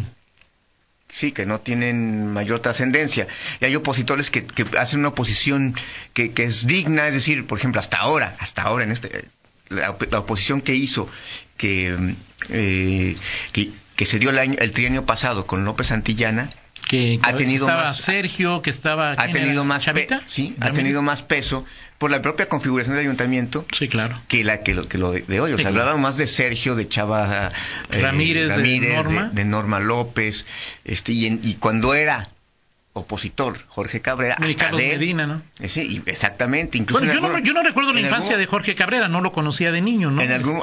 sí, 1.12 1.32
que 1.32 1.46
no 1.46 1.60
tienen 1.60 2.27
mayor 2.27 2.62
trascendencia. 2.62 3.27
Y 3.60 3.65
hay 3.65 3.75
opositores 3.75 4.32
que, 4.32 4.46
que 4.46 4.65
hacen 4.77 5.00
una 5.00 5.10
oposición 5.10 5.75
que, 6.13 6.32
que 6.32 6.46
es 6.46 6.65
digna, 6.65 7.08
es 7.08 7.13
decir, 7.13 7.46
por 7.46 7.60
ejemplo, 7.60 7.80
hasta 7.80 7.98
ahora, 7.98 8.36
hasta 8.39 8.63
ahora 8.63 8.86
en 8.86 8.91
este, 8.91 9.25
la, 9.70 9.96
la 10.10 10.20
oposición 10.20 10.62
que 10.62 10.75
hizo, 10.75 11.08
que, 11.58 12.15
eh, 12.50 13.15
que, 13.51 13.72
que 13.96 14.06
se 14.06 14.20
dio 14.20 14.30
el, 14.30 14.39
año, 14.39 14.56
el 14.60 14.72
trienio 14.72 15.06
pasado 15.06 15.46
con 15.46 15.65
López 15.65 15.88
Santillana, 15.88 16.50
que 16.91 17.19
Ha 17.24 17.38
tenido 17.38 17.67
estaba 17.67 17.86
más- 17.86 18.01
Sergio, 18.01 18.62
que 18.62 18.69
estaba... 18.69 19.13
ha 19.13 19.15
¿quién 19.15 19.31
tenido 19.31 19.63
más, 19.63 19.79
pe- 19.86 19.86
¿Chavita? 19.86 20.21
sí, 20.25 20.57
ha 20.60 20.71
tenido 20.71 21.01
más 21.01 21.21
peso 21.21 21.65
por 21.98 22.12
la 22.12 22.21
propia 22.21 22.50
configuración 22.50 22.98
del 22.98 23.05
ayuntamiento 23.05 23.65
Sí, 23.71 23.88
claro. 23.88 24.15
que 24.27 24.43
la 24.43 24.62
que 24.62 24.74
lo, 24.74 24.89
que 24.89 24.98
lo 24.98 25.13
de, 25.13 25.21
de 25.21 25.39
hoy. 25.39 25.53
O 25.53 25.57
Sí, 25.57 25.63
sea, 25.63 25.71
claro. 25.71 25.83
hablaban 25.83 26.01
más 26.01 26.17
de 26.17 26.27
Sergio, 26.27 26.75
de 26.75 26.89
Chava 26.89 27.50
eh, 27.91 28.01
Ramírez, 28.01 28.50
de 28.57 28.79
Norma. 28.93 29.29
de, 29.31 29.45
Norma 29.45 29.79
López, 29.79 30.45
este, 30.83 31.13
y, 31.13 31.27
en- 31.27 31.39
y 31.43 31.53
cuando 31.53 31.93
era 31.93 32.27
opositor 32.93 33.57
Jorge 33.69 34.01
Cabrera, 34.01 34.36
Y 34.41 34.43
hasta 34.51 34.65
Carlos 34.65 34.81
de 34.81 34.88
Medina, 34.98 35.25
¿no? 35.25 35.41
eh, 35.62 35.69
sí, 35.69 36.01
y 36.05 36.10
exactamente, 36.10 36.77
incluso 36.77 37.00
Bueno, 37.00 37.13
en 37.13 37.21
yo 37.21 37.27
no, 37.29 37.39
yo 37.39 37.53
no 37.53 37.63
recuerdo 37.63 37.93
la 37.93 38.01
infancia 38.01 38.31
algún- 38.31 38.39
de 38.41 38.45
Jorge 38.48 38.75
Cabrera, 38.75 39.07
no 39.07 39.21
lo 39.21 39.31
conocía 39.31 39.71
de 39.71 39.79
niño, 39.79 40.12
¿no? 40.12 40.21
En 40.21 40.31
algún- 40.31 40.62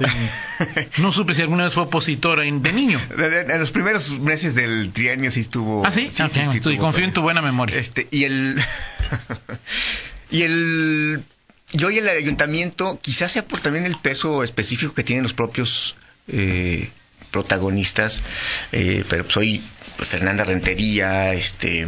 Este, 0.58 0.88
no 1.00 1.10
supe 1.12 1.32
si 1.32 1.40
alguna 1.40 1.64
vez 1.64 1.72
fue 1.72 1.84
opositora 1.84 2.44
en- 2.44 2.62
de 2.62 2.72
niño. 2.72 3.00
En 3.18 3.58
los 3.60 3.70
primeros 3.70 4.10
meses 4.20 4.54
del 4.54 4.92
trienio 4.92 5.30
sí 5.30 5.40
estuvo. 5.40 5.86
Ah, 5.86 5.90
sí, 5.90 6.08
Ah, 6.10 6.28
sí, 6.32 6.40
ok, 6.40 6.52
sí 6.52 6.60
tú- 6.60 6.70
y 6.70 6.74
tuvo, 6.76 6.84
confío 6.84 7.04
en 7.04 7.12
tu 7.14 7.22
buena 7.22 7.40
memoria. 7.40 7.78
Este, 7.78 8.06
y 8.10 8.24
el. 8.24 8.60
y 10.30 10.42
el. 10.42 11.24
Y 11.72 11.84
hoy 11.84 11.98
el 11.98 12.08
ayuntamiento, 12.08 12.98
quizás 13.02 13.32
sea 13.32 13.44
por 13.46 13.60
también 13.60 13.84
el 13.84 13.96
peso 13.96 14.42
específico 14.42 14.94
que 14.94 15.02
tienen 15.04 15.22
los 15.22 15.34
propios 15.34 15.96
eh, 16.28 16.90
protagonistas, 17.30 18.22
eh, 18.72 19.04
pero 19.08 19.28
soy 19.28 19.62
Fernanda 19.98 20.44
Rentería, 20.44 21.34
este, 21.34 21.86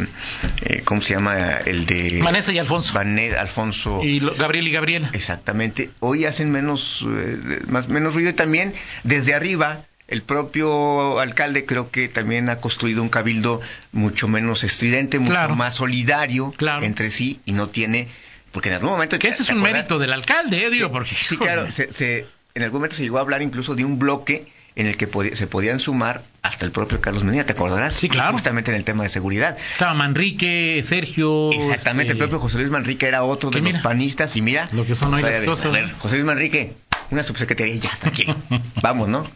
eh, 0.63 0.81
¿cómo 0.83 1.01
se 1.01 1.13
llama? 1.13 1.49
El 1.65 1.85
de. 1.85 2.19
Vanessa 2.21 2.51
y 2.51 2.59
Alfonso. 2.59 2.97
Alfonso. 2.99 4.01
Y 4.03 4.19
lo- 4.19 4.35
Gabriel 4.35 4.67
y 4.67 4.71
Gabriela. 4.71 5.09
Exactamente. 5.13 5.91
Hoy 5.99 6.25
hacen 6.25 6.51
menos, 6.51 7.05
eh, 7.07 7.61
más, 7.67 7.87
menos 7.87 8.13
ruido 8.13 8.29
y 8.29 8.33
también 8.33 8.73
desde 9.03 9.33
arriba. 9.33 9.85
El 10.07 10.23
propio 10.23 11.21
alcalde 11.21 11.63
creo 11.65 11.89
que 11.89 12.09
también 12.09 12.49
ha 12.49 12.57
construido 12.57 13.01
un 13.01 13.07
cabildo 13.07 13.61
mucho 13.93 14.27
menos 14.27 14.65
estridente, 14.65 15.19
mucho 15.19 15.31
Claro. 15.31 15.55
más 15.55 15.75
solidario 15.75 16.51
Claro. 16.57 16.85
entre 16.85 17.11
sí 17.11 17.39
y 17.45 17.53
no 17.53 17.69
tiene, 17.69 18.09
porque 18.51 18.67
en 18.67 18.75
algún 18.75 18.89
momento... 18.89 19.17
Que 19.19 19.29
ese 19.29 19.43
es 19.43 19.47
¿te 19.47 19.53
un 19.53 19.61
mérito 19.61 19.99
del 19.99 20.11
alcalde, 20.11 20.65
eh, 20.65 20.69
digo, 20.69 20.91
porque... 20.91 21.15
Sí, 21.15 21.37
claro, 21.37 21.71
se, 21.71 21.93
se- 21.93 22.25
en 22.55 22.63
algún 22.63 22.79
momento 22.79 22.97
se 22.97 23.03
llegó 23.03 23.19
a 23.19 23.21
hablar 23.21 23.41
incluso 23.41 23.73
de 23.73 23.85
un 23.85 23.99
bloque 23.99 24.51
en 24.75 24.87
el 24.87 24.95
que 24.97 25.07
se 25.35 25.47
podían 25.47 25.79
sumar 25.79 26.23
hasta 26.41 26.65
el 26.65 26.71
propio 26.71 27.01
Carlos 27.01 27.23
Medina, 27.23 27.45
¿te 27.45 27.53
acordarás? 27.53 27.93
Sí, 27.95 28.07
claro. 28.09 28.31
Justamente 28.33 28.71
en 28.71 28.77
el 28.77 28.83
tema 28.83 29.03
de 29.03 29.09
seguridad. 29.09 29.57
Estaba 29.73 29.93
Manrique, 29.93 30.81
Sergio... 30.85 31.51
Exactamente, 31.51 32.13
este, 32.13 32.13
el 32.13 32.17
propio 32.29 32.39
José 32.39 32.57
Luis 32.57 32.69
Manrique 32.69 33.05
era 33.05 33.23
otro 33.23 33.49
de 33.49 33.59
los 33.61 33.73
panistas 33.81 34.35
y 34.37 34.41
mira 34.41 34.69
lo 34.71 34.85
que 34.85 34.95
son 34.95 35.13
hoy 35.13 35.21
las 35.21 35.39
de- 35.41 35.45
cosas, 35.45 35.65
a 35.67 35.69
ver, 35.69 35.89
¿no? 35.91 35.97
José 35.99 36.15
Luis 36.15 36.25
Manrique, 36.25 36.73
una 37.11 37.23
subsecretaría 37.23 37.75
y 37.75 37.79
ya, 37.79 37.91
tranquilo. 37.99 38.35
Vamos, 38.81 39.07
¿no? 39.09 39.29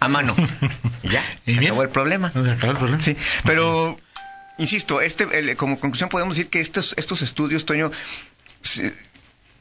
A 0.00 0.08
mano. 0.08 0.36
Ya, 1.02 1.22
Y 1.46 1.54
se 1.54 1.60
acabó 1.60 1.82
el 1.82 1.88
problema. 1.90 2.32
Se 2.32 2.38
acabó 2.50 2.72
el 2.72 2.78
problema. 2.78 3.02
Sí, 3.02 3.16
pero 3.44 3.96
insisto, 4.58 5.00
este 5.00 5.26
el- 5.38 5.56
como 5.56 5.78
conclusión 5.80 6.08
podemos 6.10 6.36
decir 6.36 6.50
que 6.50 6.60
estos 6.60 6.94
estos 6.98 7.22
estudios, 7.22 7.64
Toño, 7.64 7.90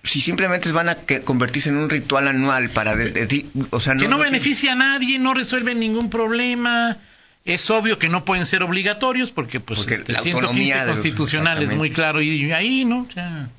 si, 0.05 0.13
si 0.13 0.21
simplemente 0.21 0.71
van 0.71 0.89
a 0.89 0.95
que- 0.95 1.21
convertirse 1.21 1.69
en 1.69 1.77
un 1.77 1.89
ritual 1.89 2.27
anual 2.27 2.69
para 2.69 2.95
de- 2.95 3.11
de- 3.11 3.45
o 3.71 3.79
sea, 3.79 3.95
que 3.95 4.03
no, 4.07 4.17
no 4.17 4.23
beneficia 4.23 4.71
a 4.73 4.75
nadie, 4.75 5.19
no 5.19 5.33
resuelven 5.33 5.79
ningún 5.79 6.09
problema. 6.09 6.97
Es 7.43 7.69
obvio 7.69 7.99
que 7.99 8.09
no 8.09 8.25
pueden 8.25 8.45
ser 8.47 8.63
obligatorios 8.63 9.31
porque 9.31 9.59
pues 9.59 9.81
Porque 9.81 9.95
este, 9.95 10.13
la 10.13 10.19
el 10.19 10.23
115 10.23 10.45
autonomía 10.47 10.79
de 10.81 10.85
los- 10.87 10.93
constitucional 10.99 11.61
es 11.61 11.69
muy 11.73 11.91
claro 11.91 12.21
y, 12.21 12.29
y 12.29 12.51
ahí 12.51 12.85
no, 12.85 13.01
O 13.01 13.11
sea, 13.11 13.49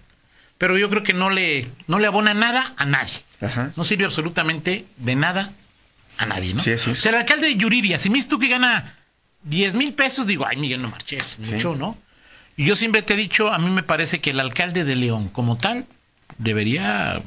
pero 0.59 0.77
yo 0.79 0.89
creo 0.91 1.03
que 1.03 1.13
no 1.13 1.31
le 1.31 1.67
no 1.87 1.99
le 1.99 2.07
abona 2.07 2.35
nada 2.35 2.75
a 2.77 2.85
nadie. 2.85 3.13
Ajá. 3.41 3.71
No 3.77 3.85
sirve 3.85 4.05
absolutamente 4.07 4.87
de 4.97 5.15
nada 5.15 5.53
a 6.19 6.27
nadie, 6.27 6.55
¿no? 6.55 6.63
Sí. 6.63 6.73
O 6.73 6.95
sea, 6.97 7.11
el 7.11 7.19
alcalde 7.19 7.49
de 7.49 7.57
Yuriria, 7.57 7.99
si 7.99 8.09
me 8.11 8.23
tú 8.25 8.39
que 8.39 8.49
gana 8.49 8.95
10 9.45 9.75
mil 9.75 9.93
pesos, 9.93 10.27
digo, 10.27 10.47
ay, 10.49 10.57
Miguel, 10.57 10.83
no 10.83 10.89
marches, 10.89 11.39
mucho, 11.39 11.77
¿no? 11.77 11.97
Y 12.57 12.65
yo 12.65 12.75
siempre 12.75 13.03
te 13.03 13.13
he 13.15 13.17
dicho, 13.17 13.53
a 13.53 13.59
mí 13.59 13.71
me 13.71 13.83
parece 13.83 14.19
que 14.21 14.31
el 14.31 14.41
alcalde 14.41 14.83
de 14.85 14.97
León, 14.97 15.29
como 15.29 15.59
tal, 15.59 15.85
debería, 16.39 17.23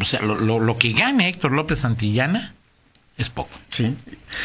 o 0.00 0.04
sea, 0.04 0.20
lo, 0.20 0.34
lo- 0.36 0.60
lo 0.60 0.78
que 0.78 0.92
gane 0.92 1.28
Héctor 1.28 1.52
López 1.52 1.80
Santillana 1.80 2.54
es 3.16 3.30
poco. 3.30 3.50
Sí. 3.70 3.94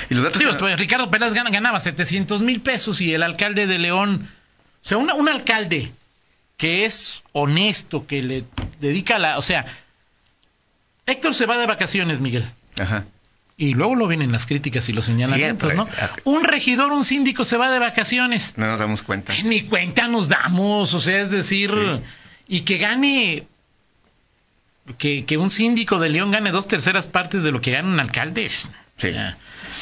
Y 0.10 0.14
los 0.14 0.24
datos 0.24 0.42
que- 0.42 0.48
pues, 0.54 0.78
Ricardo 0.80 1.10
Pérez 1.10 1.34
gana- 1.34 1.50
ganaba 1.50 1.80
700 1.80 2.42
mil 2.42 2.62
pesos 2.62 3.02
y 3.02 3.14
el 3.14 3.24
alcalde 3.24 3.68
de 3.68 3.78
León, 3.80 4.30
o 4.84 4.88
sea, 4.88 4.98
una- 4.98 5.16
un 5.16 5.28
alcalde 5.30 5.92
que 6.58 6.86
es 6.86 7.24
honesto, 7.32 8.06
que 8.06 8.22
le 8.22 8.44
dedica 8.80 9.18
la, 9.18 9.38
o 9.38 9.42
sea, 9.42 9.66
Héctor 11.06 11.34
se 11.34 11.46
va 11.46 11.58
de 11.58 11.66
vacaciones, 11.66 12.20
Miguel. 12.20 12.46
Ajá. 12.80 13.06
Y 13.58 13.74
luego 13.74 13.96
lo 13.96 14.08
vienen 14.08 14.32
las 14.32 14.46
críticas 14.46 14.88
y 14.90 14.94
los 14.94 15.06
señalamientos, 15.06 15.72
Sí, 15.72 15.78
¿no? 15.78 15.86
pues. 15.86 15.98
Un 16.24 16.44
regidor, 16.46 16.92
un 16.92 17.04
síndico 17.04 17.44
se 17.44 17.58
va 17.58 17.70
de 17.72 17.80
vacaciones. 17.80 18.54
No 18.58 18.68
nos 18.68 18.80
damos 18.80 19.02
cuenta. 19.02 19.34
Ni 19.44 19.62
cuenta 19.64 20.08
nos 20.08 20.30
damos, 20.30 20.94
o 20.94 21.02
sea, 21.02 21.20
es 21.22 21.32
decir, 21.32 21.72
y 22.48 22.62
que 22.62 22.78
gane, 22.78 23.44
que, 24.98 25.26
que 25.26 25.38
un 25.38 25.52
síndico 25.52 26.00
de 26.00 26.10
León 26.10 26.32
gane 26.32 26.52
dos 26.52 26.68
terceras 26.68 27.08
partes 27.08 27.44
de 27.44 27.52
lo 27.52 27.62
que 27.62 27.72
gana 27.72 27.88
un 27.90 28.00
alcalde. 28.00 28.46
es- 28.46 28.70
Sí. 28.98 29.14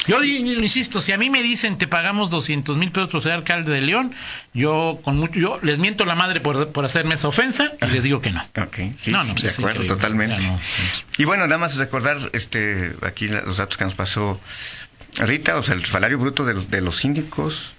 Yo 0.06 0.24
insisto, 0.24 1.02
si 1.02 1.12
a 1.12 1.18
mí 1.18 1.32
me 1.32 1.42
dicen 1.42 1.80
te 1.80 1.88
pagamos 1.88 2.30
200 2.30 2.78
mil 2.78 2.92
pesos 2.92 3.10
por 3.10 3.24
ser 3.24 3.32
alcalde 3.32 3.72
de 3.74 3.82
León, 3.82 4.14
yo 4.54 5.00
con 5.04 5.18
mucho, 5.18 5.34
yo 5.40 5.60
les 5.64 5.80
miento 5.80 6.06
la 6.06 6.14
madre 6.14 6.40
por, 6.40 6.68
por 6.72 6.86
hacerme 6.86 7.16
esa 7.16 7.28
ofensa 7.28 7.72
y 7.82 7.86
les 7.88 8.04
digo 8.04 8.22
que 8.22 8.30
no. 8.30 8.44
Ok, 8.62 8.78
sí, 8.96 9.10
No, 9.12 9.24
no, 9.24 9.34
sí, 9.36 9.42
pues 9.42 9.42
de 9.42 9.48
es 9.50 9.58
acuerdo, 9.60 9.84
totalmente. 9.88 10.44
No. 10.44 10.60
Y 11.18 11.26
bueno, 11.26 11.48
nada 11.48 11.58
más 11.58 11.78
recordar 11.78 12.18
este 12.34 12.94
aquí 13.02 13.28
los 13.28 13.58
datos 13.58 13.76
que 13.78 13.86
nos 13.86 13.96
pasó 13.96 14.40
Rita, 15.18 15.56
o 15.58 15.64
sea, 15.64 15.74
el 15.74 15.84
salario 15.84 16.20
bruto 16.20 16.46
de 16.46 16.54
los, 16.54 16.70
de 16.70 16.82
los 16.82 16.98
síndicos 16.98 17.74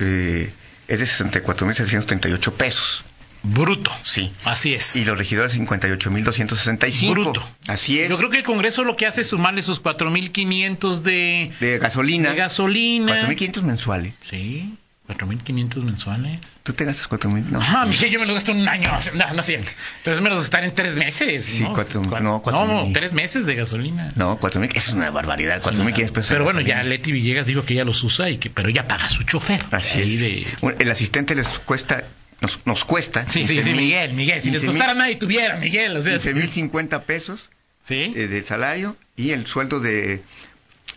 eh, 0.00 0.52
es 0.88 0.98
de 0.98 1.06
64.738 1.06 2.52
pesos. 2.54 3.04
Bruto. 3.44 3.90
Sí. 4.04 4.32
Así 4.44 4.74
es. 4.74 4.94
Y 4.96 5.04
los 5.04 5.18
regidores 5.18 5.56
58.265. 5.58 7.10
Bruto. 7.10 7.48
Así 7.68 8.00
es. 8.00 8.08
Yo 8.10 8.16
creo 8.16 8.30
que 8.30 8.38
el 8.38 8.44
Congreso 8.44 8.84
lo 8.84 8.96
que 8.96 9.06
hace 9.06 9.22
es 9.22 9.28
sumarle 9.28 9.62
sus 9.62 9.82
4.500 9.82 11.00
de, 11.00 11.52
de 11.60 11.78
gasolina. 11.78 12.30
de 12.30 12.36
gasolina. 12.36 13.26
4.500 13.28 13.62
mensuales. 13.62 14.14
Sí, 14.24 14.74
4.500 15.08 15.82
mensuales. 15.82 16.38
¿Tú 16.62 16.72
te 16.72 16.84
gastas 16.84 17.08
4.000? 17.10 17.46
No. 17.46 17.60
Ah, 17.60 17.84
Miguel, 17.86 18.10
yo 18.10 18.20
me 18.20 18.26
lo 18.26 18.34
gasto 18.34 18.52
en 18.52 18.60
un 18.60 18.68
año. 18.68 18.88
No, 19.14 19.34
no 19.34 19.40
es 19.40 19.46
cierto. 19.46 19.70
Pero 20.04 20.16
es 20.16 20.22
menos 20.22 20.38
de 20.38 20.44
estar 20.44 20.62
en 20.64 20.72
tres 20.72 20.94
meses. 20.94 21.44
Sí, 21.44 21.62
¿no? 21.64 21.74
cuatro- 21.74 22.02
Cua- 22.02 22.20
no, 22.20 22.40
cuatro 22.42 22.64
no, 22.66 22.84
mil. 22.84 22.92
tres 22.92 23.12
meses 23.12 23.44
de 23.44 23.54
gasolina. 23.56 24.12
No, 24.14 24.38
4.000, 24.40 24.70
eso 24.76 24.90
es 24.90 24.92
una 24.96 25.10
barbaridad. 25.10 25.60
4.500 25.62 26.12
pesos. 26.12 26.30
Pero 26.30 26.44
bueno, 26.44 26.60
ya. 26.60 26.82
Leti 26.84 27.10
Villegas 27.12 27.46
dijo 27.46 27.64
que 27.64 27.74
ella 27.74 27.84
los 27.84 28.02
usa 28.04 28.30
y 28.30 28.38
que, 28.38 28.50
pero 28.50 28.68
ella 28.68 28.86
paga 28.86 29.08
su 29.10 29.24
chofer. 29.24 29.64
Así 29.72 30.00
es. 30.00 30.20
de- 30.20 30.46
Bueno, 30.60 30.78
El 30.80 30.90
asistente 30.90 31.34
les 31.34 31.48
cuesta, 31.58 32.04
nos, 32.42 32.58
nos 32.66 32.84
cuesta. 32.84 33.26
Sí, 33.28 33.46
sí, 33.46 33.54
sí, 33.62 33.72
15,000, 33.72 33.76
Miguel, 33.82 34.12
Miguel. 34.14 34.42
Si 34.42 34.50
les 34.50 34.60
15,000, 34.60 34.70
costara 34.72 34.94
nadie 34.98 35.16
tuviera, 35.16 35.56
Miguel. 35.56 35.96
O 35.96 36.02
sea, 36.02 36.16
15.050 36.16 37.02
pesos 37.04 37.48
sí. 37.82 38.12
eh, 38.14 38.26
de 38.28 38.42
salario 38.42 38.96
y 39.16 39.30
el 39.30 39.46
sueldo 39.46 39.80
de 39.80 40.22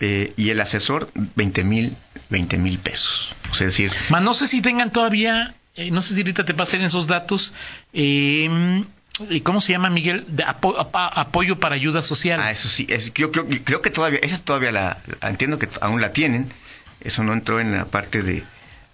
eh, 0.01 0.33
y 0.35 0.49
el 0.49 0.59
asesor 0.59 1.09
20 1.35 1.63
mil 1.63 1.95
20 2.29 2.57
mil 2.57 2.79
pesos 2.79 3.29
o 3.51 3.55
sea 3.55 3.67
es 3.67 3.73
decir 3.73 3.91
Más 4.09 4.21
no 4.21 4.33
sé 4.33 4.47
si 4.49 4.61
tengan 4.61 4.91
todavía, 4.91 5.55
eh, 5.75 5.89
no 5.91 6.01
sé 6.01 6.13
si 6.15 6.19
ahorita 6.21 6.43
te 6.43 6.53
pasen 6.53 6.81
esos 6.81 7.07
datos. 7.07 7.53
Eh, 7.93 8.83
¿Y 9.29 9.39
cómo 9.41 9.61
se 9.61 9.71
llama, 9.71 9.89
Miguel? 9.89 10.25
De 10.27 10.43
apo- 10.43 10.75
apoyo 10.77 11.57
para 11.59 11.75
ayuda 11.75 12.01
social. 12.01 12.39
ah 12.41 12.51
eso 12.51 12.67
sí 12.67 12.85
es, 12.89 13.13
yo, 13.13 13.31
creo- 13.31 13.47
creo 13.63 13.81
que 13.81 13.89
todavía 13.89 14.19
esa 14.21 14.37
todavía 14.39 14.73
la, 14.73 14.97
la- 15.21 15.29
entiendo 15.29 15.57
que 15.57 15.69
aún 15.79 16.01
la 16.01 16.11
tienen 16.11 16.51
eso 16.99 17.23
no 17.23 17.31
entró 17.33 17.59
en 17.61 17.71
la 17.71 17.85
parte 17.85 18.21
de 18.23 18.43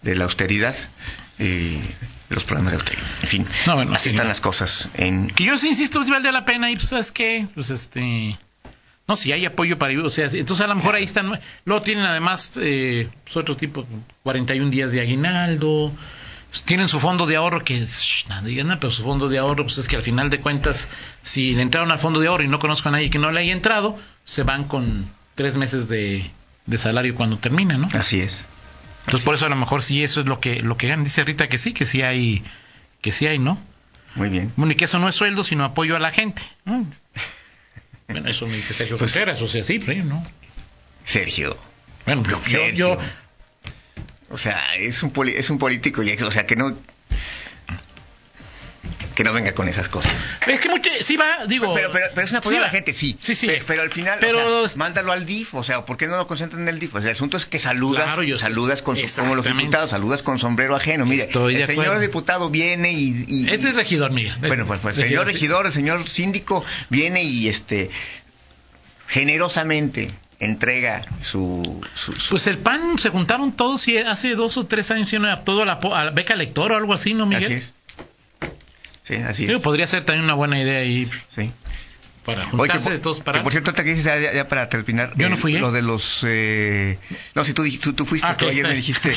de 0.03 0.15
la 0.15 0.25
austeridad, 0.25 0.75
eh, 1.39 1.79
los 2.35 2.43
programas 2.43 2.71
de 2.71 2.77
austeridad. 2.77 3.07
En 3.21 3.27
fin, 3.27 3.47
No, 3.67 3.75
bueno, 3.75 3.93
así 3.93 4.03
sí, 4.03 4.09
están 4.09 4.25
no. 4.25 4.29
las 4.29 4.41
cosas. 4.41 4.89
En, 4.95 5.27
Que 5.29 5.45
yo 5.45 5.57
sí 5.57 5.69
insisto, 5.69 6.00
pues 6.00 6.09
vale 6.09 6.31
la 6.31 6.45
pena 6.45 6.71
y 6.71 6.75
pues 6.75 6.89
sabes 6.89 7.11
qué, 7.11 7.47
pues 7.53 7.69
este 7.69 8.38
no, 9.07 9.15
si 9.17 9.31
hay 9.31 9.45
apoyo 9.45 9.77
para 9.77 10.00
o 10.00 10.09
sea, 10.09 10.27
entonces 10.31 10.63
a 10.63 10.67
lo 10.67 10.75
mejor 10.75 10.95
ahí 10.95 11.03
están, 11.03 11.38
luego 11.65 11.83
tienen 11.83 12.05
además 12.05 12.53
eh, 12.55 13.09
pues, 13.25 13.35
otro 13.35 13.57
tipo, 13.57 13.85
41 14.23 14.69
días 14.69 14.91
de 14.91 15.01
aguinaldo, 15.01 15.91
tienen 16.65 16.88
su 16.88 17.00
fondo 17.00 17.25
de 17.25 17.35
ahorro 17.35 17.63
que, 17.63 17.85
shh, 17.85 18.27
nada, 18.29 18.77
pero 18.79 18.91
su 18.91 19.03
fondo 19.03 19.27
de 19.29 19.38
ahorro, 19.38 19.63
pues 19.63 19.77
es 19.79 19.88
que 19.88 19.95
al 19.95 20.01
final 20.01 20.29
de 20.29 20.39
cuentas, 20.39 20.88
si 21.23 21.53
le 21.55 21.61
entraron 21.61 21.91
al 21.91 22.00
fondo 22.00 22.19
de 22.19 22.27
ahorro 22.27 22.43
y 22.43 22.47
no 22.47 22.59
conozco 22.59 22.89
a 22.89 22.91
nadie 22.91 23.09
que 23.09 23.19
no 23.19 23.31
le 23.31 23.39
haya 23.41 23.53
entrado, 23.53 23.97
se 24.23 24.43
van 24.43 24.65
con 24.65 25.09
tres 25.35 25.55
meses 25.55 25.88
de, 25.88 26.29
de 26.65 26.77
salario 26.77 27.15
cuando 27.15 27.38
termina, 27.38 27.77
¿no? 27.77 27.88
así 27.93 28.21
es. 28.21 28.45
Entonces 29.05 29.22
por 29.25 29.36
eso 29.36 29.46
a 29.46 29.50
lo 29.50 29.55
mejor 29.55 29.84
sí 29.84 30.03
eso 30.03 30.22
es 30.22 30.27
lo 30.27 30.39
que, 30.39 30.62
lo 30.62 30.77
que 30.77 30.88
ganan. 30.88 31.03
Dice 31.03 31.24
Rita 31.24 31.50
que 31.50 31.58
sí, 31.58 31.74
que 31.74 31.86
sí 31.86 32.01
hay, 32.01 32.43
que 33.01 33.12
sí 33.12 33.27
hay, 33.27 33.39
¿no? 33.39 33.60
Muy 34.15 34.29
bien. 34.29 34.51
Bueno, 34.58 34.74
y 34.74 34.75
que 34.75 34.86
eso 34.86 35.00
no 35.00 35.08
es 35.10 35.15
sueldo, 35.15 35.43
sino 35.43 35.63
apoyo 35.63 35.96
a 35.96 36.00
la 36.00 36.12
gente. 36.12 36.41
¿no? 36.65 36.86
Bueno, 38.08 38.27
eso 38.29 38.46
me 38.46 38.58
dice 38.58 38.74
Sergio 38.74 38.98
Pues- 38.98 39.13
Contreras, 39.13 39.41
o 39.41 39.48
sea, 39.48 39.63
sí, 39.63 39.79
pero 39.79 39.93
yo 39.93 40.03
no. 40.03 40.22
Sergio. 41.05 41.58
Bueno, 42.05 42.24
yo, 42.24 42.31
yo, 42.31 42.43
Sergio. 42.43 42.72
yo- 42.75 43.00
O 44.29 44.38
sea, 44.38 44.75
es 44.75 45.01
un, 45.01 45.12
poli- 45.12 45.36
es 45.38 45.50
un 45.50 45.58
político, 45.58 46.03
y, 46.03 46.12
o 46.12 46.29
sea, 46.31 46.46
que 46.46 46.58
no... 46.58 46.75
Que 49.21 49.25
no 49.25 49.33
venga 49.33 49.53
con 49.53 49.67
esas 49.69 49.87
cosas. 49.87 50.11
es 50.47 50.59
que 50.59 50.67
mucho, 50.69 50.89
sí 51.01 51.15
va, 51.15 51.45
digo... 51.47 51.75
Pero, 51.75 51.91
pero, 51.91 52.07
pero 52.15 52.25
es 52.25 52.31
un 52.31 52.37
apoyo 52.37 52.55
sí 52.55 52.57
a 52.57 52.61
la 52.61 52.65
va. 52.67 52.71
gente, 52.71 52.91
sí. 52.95 53.15
Sí, 53.19 53.35
sí. 53.35 53.45
Pe- 53.45 53.61
Pero, 53.67 53.83
al 53.83 53.91
final, 53.91 54.17
Pero- 54.19 54.63
o 54.63 54.67
sea, 54.67 54.77
mándalo 54.79 55.11
al 55.11 55.27
DIF, 55.27 55.53
o 55.53 55.63
sea, 55.63 55.85
¿por 55.85 55.97
qué 55.97 56.07
no 56.07 56.17
lo 56.17 56.25
concentran 56.25 56.63
en 56.63 56.69
el 56.69 56.79
DIF? 56.79 56.95
O 56.95 57.01
sea, 57.01 57.11
el 57.11 57.15
asunto 57.15 57.37
es 57.37 57.45
que 57.45 57.59
saludas, 57.59 58.05
Claro, 58.05 58.23
yo 58.23 58.35
saludas 58.37 58.81
con 58.81 58.97
su- 58.97 59.05
como 59.21 59.35
los 59.35 59.45
diputados, 59.45 59.91
saludas 59.91 60.23
con 60.23 60.39
sombrero 60.39 60.75
ajeno. 60.75 61.05
Mire, 61.05 61.23
Estoy 61.25 61.57
el 61.57 61.67
señor 61.67 61.85
acuerdo. 61.85 62.01
diputado 62.01 62.49
viene 62.49 62.93
y... 62.93 63.25
y- 63.27 63.47
Este 63.51 63.69
es 63.69 63.75
regidor, 63.75 64.11
Miguel. 64.11 64.33
Bueno, 64.39 64.65
pues, 64.65 64.79
pues 64.79 64.97
el 64.97 65.03
Regidor, 65.03 65.25
señor 65.27 65.33
regidor, 65.35 65.65
el 65.67 65.71
señor 65.71 66.09
síndico 66.09 66.65
viene 66.89 67.23
y 67.23 67.47
este 67.47 67.91
generosamente 69.07 70.09
entrega 70.39 71.03
su, 71.19 71.85
su, 71.93 72.13
su- 72.13 72.29
Pues 72.31 72.47
el 72.47 72.57
PAN 72.57 72.97
se 72.97 73.09
juntaron 73.09 73.51
todos 73.51 73.87
y 73.87 73.97
hace 73.97 74.33
dos 74.35 74.57
o 74.57 74.65
tres 74.65 74.89
años 74.89 75.07
hicieron 75.07 75.43
todo 75.43 75.61
a 75.61 75.65
la, 75.65 75.73
a 75.73 76.05
la 76.05 76.11
beca 76.11 76.35
lector 76.35 76.71
o 76.71 76.75
algo 76.77 76.93
así, 76.93 77.13
¿no, 77.13 77.25
Miguel? 77.27 77.45
así 77.45 77.53
es. 77.53 77.73
Sí, 79.03 79.15
así 79.15 79.46
es. 79.46 79.60
podría 79.62 79.88
ser 79.88 80.05
también 80.05 80.25
una 80.25 80.36
buena 80.36 80.62
idea 80.62 80.79
ahí 80.79 81.10
Sí. 81.36 81.51
para 82.25 82.41
Oye, 82.43 82.50
juntarse 82.51 82.88
que 82.89 82.93
de 82.93 83.00
todos 83.00 83.17
que 83.17 83.24
para... 83.24 83.41
por 83.41 83.51
cierto, 83.51 83.74
que 83.74 83.84
dices, 83.84 84.05
ya, 84.05 84.48
para 84.48 84.70
terminar, 84.70 85.13
Yo 85.17 85.27
no 85.27 85.36
eh, 85.36 85.39
fui, 85.39 85.55
¿eh? 85.55 85.60
lo 85.60 85.72
de 85.72 85.81
los... 85.81 86.24
eh, 86.27 87.00
no, 87.34 87.43
si 87.43 87.53
tú, 87.53 87.63
tú, 87.79 87.93
tú 87.93 88.05
fuiste, 88.05 88.27
Ah, 88.27 88.38
tú 88.38 88.48
ayer 88.48 88.67
me 88.67 88.75
dijiste 88.75 89.12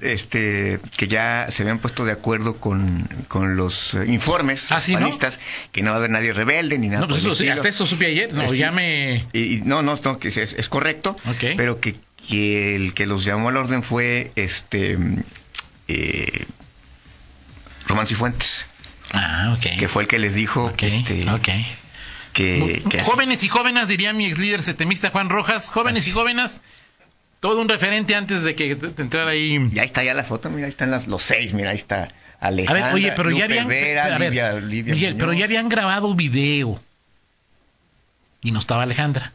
este, 0.02 0.78
que 0.96 1.08
ya 1.08 1.46
se 1.48 1.62
habían 1.62 1.78
puesto 1.78 2.04
de 2.04 2.12
acuerdo 2.12 2.56
con, 2.58 3.08
con 3.28 3.56
los 3.56 3.94
eh, 3.94 4.04
informes 4.08 4.66
Ah, 4.70 4.82
¿sí, 4.82 4.92
no? 4.92 5.00
panistas, 5.00 5.38
que 5.72 5.82
no 5.82 5.90
va 5.90 5.96
a 5.96 5.98
haber 6.00 6.10
nadie 6.10 6.34
rebelde 6.34 6.78
ni 6.78 6.88
nada 6.88 7.00
No, 7.00 7.08
pues 7.08 7.22
eso 7.22 7.34
sí, 7.34 7.48
hasta 7.48 7.68
eso 7.68 7.86
supe 7.86 8.04
ayer, 8.06 8.34
no, 8.34 8.42
Eh, 8.42 8.48
sí. 8.50 8.58
ya 8.58 8.70
me... 8.72 9.24
Y, 9.32 9.54
y 9.56 9.60
no, 9.64 9.80
no, 9.82 9.98
no, 10.04 10.18
que 10.18 10.28
es, 10.28 10.36
es 10.36 10.68
correcto, 10.68 11.16
Ok. 11.30 11.56
pero 11.56 11.80
que, 11.80 11.94
que 12.28 12.76
el 12.76 12.92
que 12.92 13.06
los 13.06 13.24
llamó 13.24 13.48
al 13.48 13.56
orden 13.56 13.82
fue 13.82 14.32
este 14.36 14.98
eh, 15.88 16.44
Román 17.86 18.06
Cifuentes, 18.06 18.66
Ah, 19.12 19.54
ok. 19.56 19.78
que 19.78 19.88
fue 19.88 20.02
el 20.02 20.08
que 20.08 20.18
les 20.18 20.34
dijo 20.34 20.66
Ok, 20.66 20.82
este, 20.84 21.24
que, 22.32 22.82
que 22.88 23.00
así- 23.00 23.10
jóvenes 23.10 23.42
y 23.42 23.48
jóvenes, 23.48 23.88
diría 23.88 24.12
mi 24.12 24.26
ex 24.26 24.38
líder 24.38 24.62
setemista 24.62 25.10
Juan 25.10 25.28
Rojas, 25.30 25.68
jóvenes 25.68 26.06
y 26.06 26.12
jóvenes, 26.12 26.60
todo 27.40 27.60
un 27.60 27.68
referente 27.68 28.14
antes 28.14 28.42
de 28.42 28.54
que 28.54 28.76
te, 28.76 29.02
entrara 29.02 29.30
ahí. 29.30 29.58
Ya 29.72 29.82
está 29.82 30.04
ya 30.04 30.14
la 30.14 30.22
foto, 30.24 30.48
mira, 30.50 30.66
ahí 30.66 30.70
están 30.70 30.90
las, 30.92 31.06
los 31.08 31.22
seis, 31.22 31.52
mira, 31.54 31.70
ahí 31.70 31.76
está 31.76 32.08
A 32.40 32.46
Alejandra, 32.48 32.86
ver, 32.86 32.94
oye, 32.94 33.12
pero 33.16 33.30
ya 33.30 33.44
habían. 33.46 33.66
Vera, 33.66 34.14
a 34.14 34.18
ver, 34.18 34.30
Livia- 34.32 34.52
Livia 34.60 34.94
Miguel, 34.94 35.16
pero 35.16 35.32
ya 35.32 35.44
habían 35.46 35.68
grabado 35.68 36.14
video. 36.14 36.80
Y 38.42 38.52
no 38.52 38.58
estaba 38.60 38.84
Alejandra. 38.84 39.32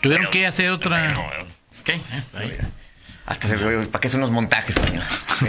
Tuvieron 0.00 0.26
Pero- 0.26 0.30
que 0.32 0.46
hacer 0.46 0.70
otra. 0.70 1.18
Ok, 1.80 1.88
eh, 1.90 2.00
ahí. 2.34 2.56
Hasta 3.30 3.46
se 3.46 3.56
¿para 3.58 4.00
qué 4.00 4.08
son 4.08 4.20
los 4.20 4.32
montajes, 4.32 4.76
Toño? 4.76 5.00
Sí. 5.38 5.46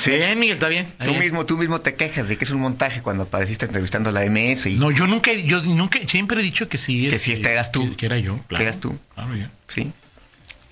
Sí. 0.00 0.10
Bien, 0.12 0.38
Miguel, 0.40 0.54
está 0.54 0.68
bien. 0.68 0.86
Tú 0.98 1.10
bien. 1.10 1.18
mismo, 1.20 1.44
tú 1.44 1.58
mismo 1.58 1.80
te 1.82 1.96
quejas 1.96 2.26
de 2.28 2.38
que 2.38 2.44
es 2.44 2.50
un 2.50 2.60
montaje 2.60 3.02
cuando 3.02 3.24
apareciste 3.24 3.66
entrevistando 3.66 4.08
a 4.08 4.12
la 4.12 4.24
MS 4.24 4.64
y 4.66 4.76
No, 4.76 4.90
yo 4.90 5.06
nunca, 5.06 5.30
yo 5.34 5.62
nunca, 5.62 5.98
siempre 6.06 6.40
he 6.40 6.42
dicho 6.42 6.66
que 6.66 6.78
sí. 6.78 7.02
Que 7.02 7.06
este, 7.08 7.18
sí, 7.18 7.32
esta 7.34 7.50
eras 7.50 7.72
tú. 7.72 7.90
Que, 7.90 7.96
que 7.96 8.06
era 8.06 8.18
yo, 8.18 8.38
claro. 8.48 8.64
eras 8.64 8.80
tú. 8.80 8.98
Claro, 9.14 9.36
yo. 9.36 9.46
sí, 9.68 9.92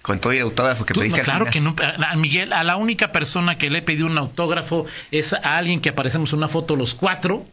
con 0.01 0.21
todo 0.21 0.33
el 0.33 0.41
autógrafo 0.41 0.87
que 0.87 0.95
Tú- 0.95 1.01
pediste 1.01 1.19
no, 1.21 1.25
claro 1.25 1.45
que 1.51 1.61
no. 1.61 1.77
A 1.79 2.17
Miguel, 2.17 2.55
a 2.55 2.65
la 2.65 2.77
única 2.77 3.13
persona 3.13 3.59
que 3.59 3.69
le 3.69 3.81
he 3.81 3.83
pedido 3.83 4.07
un 4.07 4.17
autógrafo 4.17 4.87
es 5.11 5.35
a 5.35 5.59
alguien 5.59 5.81
que 5.83 5.91
aparecemos 5.91 6.33
en 6.33 6.39
una 6.39 6.49
foto 6.49 6.77
los 6.77 6.95
cuatro. 6.95 7.47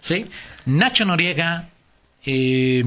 ¿Sí? 0.00 0.26
Nacho 0.66 1.04
Noriega, 1.04 1.68
eh, 2.26 2.82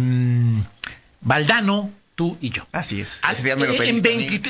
Valdano, 1.22 1.90
tú 2.16 2.38
y 2.42 2.50
yo. 2.50 2.66
Así 2.72 3.02
es. 3.02 3.20
Al- 3.22 3.36
me 3.44 3.56
lo 3.68 3.74
en, 3.74 3.82
a 3.82 3.94
mí. 3.94 4.02
20 4.02 4.50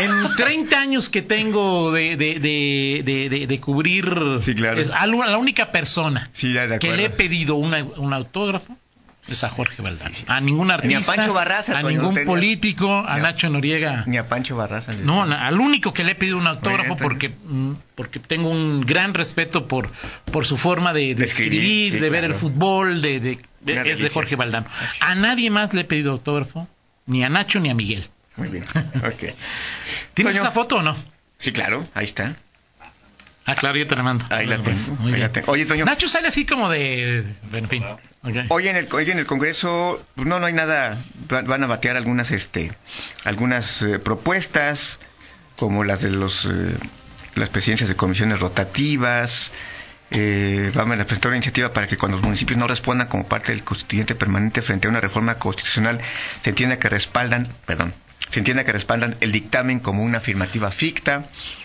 en 0.00 0.36
30 0.36 0.80
años 0.80 1.08
que 1.08 1.22
tengo 1.22 1.92
de, 1.92 2.16
de, 2.16 2.38
de, 2.40 3.02
de, 3.04 3.28
de- 3.28 3.46
de 3.46 3.60
cubrir, 3.60 4.04
Sí, 4.40 4.54
claro. 4.54 4.80
es 4.80 4.90
a 4.90 5.06
la 5.06 5.38
única 5.38 5.72
persona 5.72 6.28
Sí, 6.32 6.54
que 6.80 6.92
le 6.96 7.04
he 7.06 7.10
pedido 7.10 7.54
una- 7.56 7.84
un 7.84 8.12
autógrafo 8.12 8.76
es 9.26 9.42
a 9.42 9.48
Jorge 9.48 9.80
Valdano. 9.80 10.14
A 10.26 10.38
ningún 10.42 10.66
Ni 10.66 10.72
a 10.72 10.76
artista, 10.76 11.14
Pancho 11.16 11.32
Barraza, 11.32 11.78
a 11.78 11.82
ningún 11.82 12.14
no 12.14 12.24
político, 12.26 12.94
a 13.06 13.16
Nacho 13.16 13.48
Noriega. 13.48 14.04
Ni 14.06 14.18
a 14.18 14.28
Pancho 14.28 14.54
Barraza. 14.54 14.92
No, 14.92 15.22
al 15.22 15.60
único 15.60 15.94
que 15.94 16.04
le 16.04 16.12
he 16.12 16.14
pedido 16.14 16.36
un 16.36 16.46
autógrafo 16.46 16.94
bien, 16.96 16.98
porque 16.98 17.28
mm, 17.30 17.72
porque 17.94 18.18
tengo 18.18 18.50
un 18.50 18.82
gran 18.82 19.14
respeto 19.14 19.66
por 19.66 19.90
por 20.30 20.44
su 20.44 20.58
forma 20.58 20.92
de, 20.92 21.12
escribir, 21.12 21.24
escribir, 21.24 21.92
sí, 21.94 21.98
de 22.00 22.10
ver 22.10 22.24
el 22.24 22.34
fútbol, 22.34 23.00
de, 23.00 23.20
de- 23.20 23.38
de- 23.64 23.90
es 23.90 23.98
de. 23.98 24.08
Jorge 24.10 24.36
Valdano. 24.36 24.66
A 25.00 25.14
nadie 25.14 25.50
más 25.50 25.72
le 25.74 25.82
he 25.82 25.84
pedido 25.84 26.12
autógrafo, 26.12 26.68
ni 27.06 27.24
a 27.24 27.28
Nacho 27.28 27.60
ni 27.60 27.70
a 27.70 27.74
Miguel. 27.74 28.08
Muy 28.36 28.48
bien. 28.48 28.64
Ok. 28.96 29.34
¿Tienes 30.14 30.32
Toño. 30.34 30.42
esa 30.42 30.50
foto 30.52 30.76
o 30.76 30.82
no? 30.82 30.96
Sí, 31.38 31.52
claro, 31.52 31.86
ahí 31.94 32.04
está. 32.04 32.36
Ah, 33.46 33.54
claro, 33.56 33.76
yo 33.76 33.86
te 33.86 33.94
la 33.94 34.02
mando. 34.02 34.24
Ahí 34.30 34.46
la 34.46 34.56
tengo, 34.56 34.70
ahí 35.02 35.10
la 35.10 35.16
bien. 35.16 35.32
tengo. 35.32 35.52
Oye, 35.52 35.66
Toño. 35.66 35.84
Nacho 35.84 36.08
sale 36.08 36.28
así 36.28 36.46
como 36.46 36.70
de... 36.70 37.24
Bueno, 37.50 37.66
en 37.66 37.70
fin. 37.70 37.84
ok. 38.22 38.46
Hoy 38.50 38.68
en 38.68 38.76
el 38.76 38.88
hoy 38.90 39.10
en 39.10 39.18
el 39.18 39.26
Congreso 39.26 40.02
no 40.16 40.40
no 40.40 40.46
hay 40.46 40.54
nada 40.54 40.96
va- 41.30 41.42
van 41.42 41.62
a 41.62 41.66
batear 41.66 41.96
algunas 41.98 42.30
este 42.30 42.72
algunas 43.24 43.82
eh, 43.82 43.98
propuestas 43.98 44.98
como 45.56 45.84
las 45.84 46.00
de 46.00 46.10
los 46.10 46.46
eh, 46.46 46.74
las 47.34 47.50
presidencias 47.50 47.90
de 47.90 47.96
comisiones 47.96 48.40
rotativas 48.40 49.50
eh, 50.10 50.70
vamos 50.74 50.98
a 50.98 51.04
presentar 51.04 51.30
una 51.30 51.36
iniciativa 51.38 51.72
para 51.72 51.86
que 51.86 51.96
cuando 51.96 52.16
los 52.18 52.24
municipios 52.24 52.58
no 52.58 52.66
respondan 52.66 53.08
como 53.08 53.26
parte 53.26 53.52
del 53.52 53.64
constituyente 53.64 54.14
permanente 54.14 54.62
frente 54.62 54.86
a 54.86 54.90
una 54.90 55.00
reforma 55.00 55.38
constitucional 55.38 56.00
se 56.42 56.50
entienda 56.50 56.78
que 56.78 56.88
respaldan 56.88 57.48
perdón 57.66 57.94
se 58.30 58.38
entienda 58.40 58.64
que 58.64 58.72
respaldan 58.72 59.16
el 59.20 59.32
dictamen 59.32 59.78
como 59.80 60.02
una 60.02 60.18
afirmativa 60.18 60.70
ficta. 60.70 61.16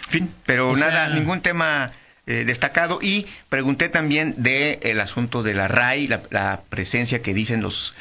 En 0.08 0.12
fin 0.12 0.34
pero 0.46 0.70
O 0.72 0.76
nada 0.76 1.08
sea- 1.08 1.16
ningún 1.16 1.42
tema 1.42 1.92
eh, 2.28 2.44
destacado. 2.46 3.00
Y 3.02 3.26
pregunté 3.50 3.90
también 3.90 4.36
de 4.38 4.78
el 4.84 5.00
asunto 5.00 5.42
de 5.42 5.56
la 5.56 5.68
RAI, 5.68 6.08
la, 6.08 6.22
la 6.30 6.62
presencia 6.70 7.24
que 7.24 7.34
dicen 7.34 7.62
los 7.64 7.96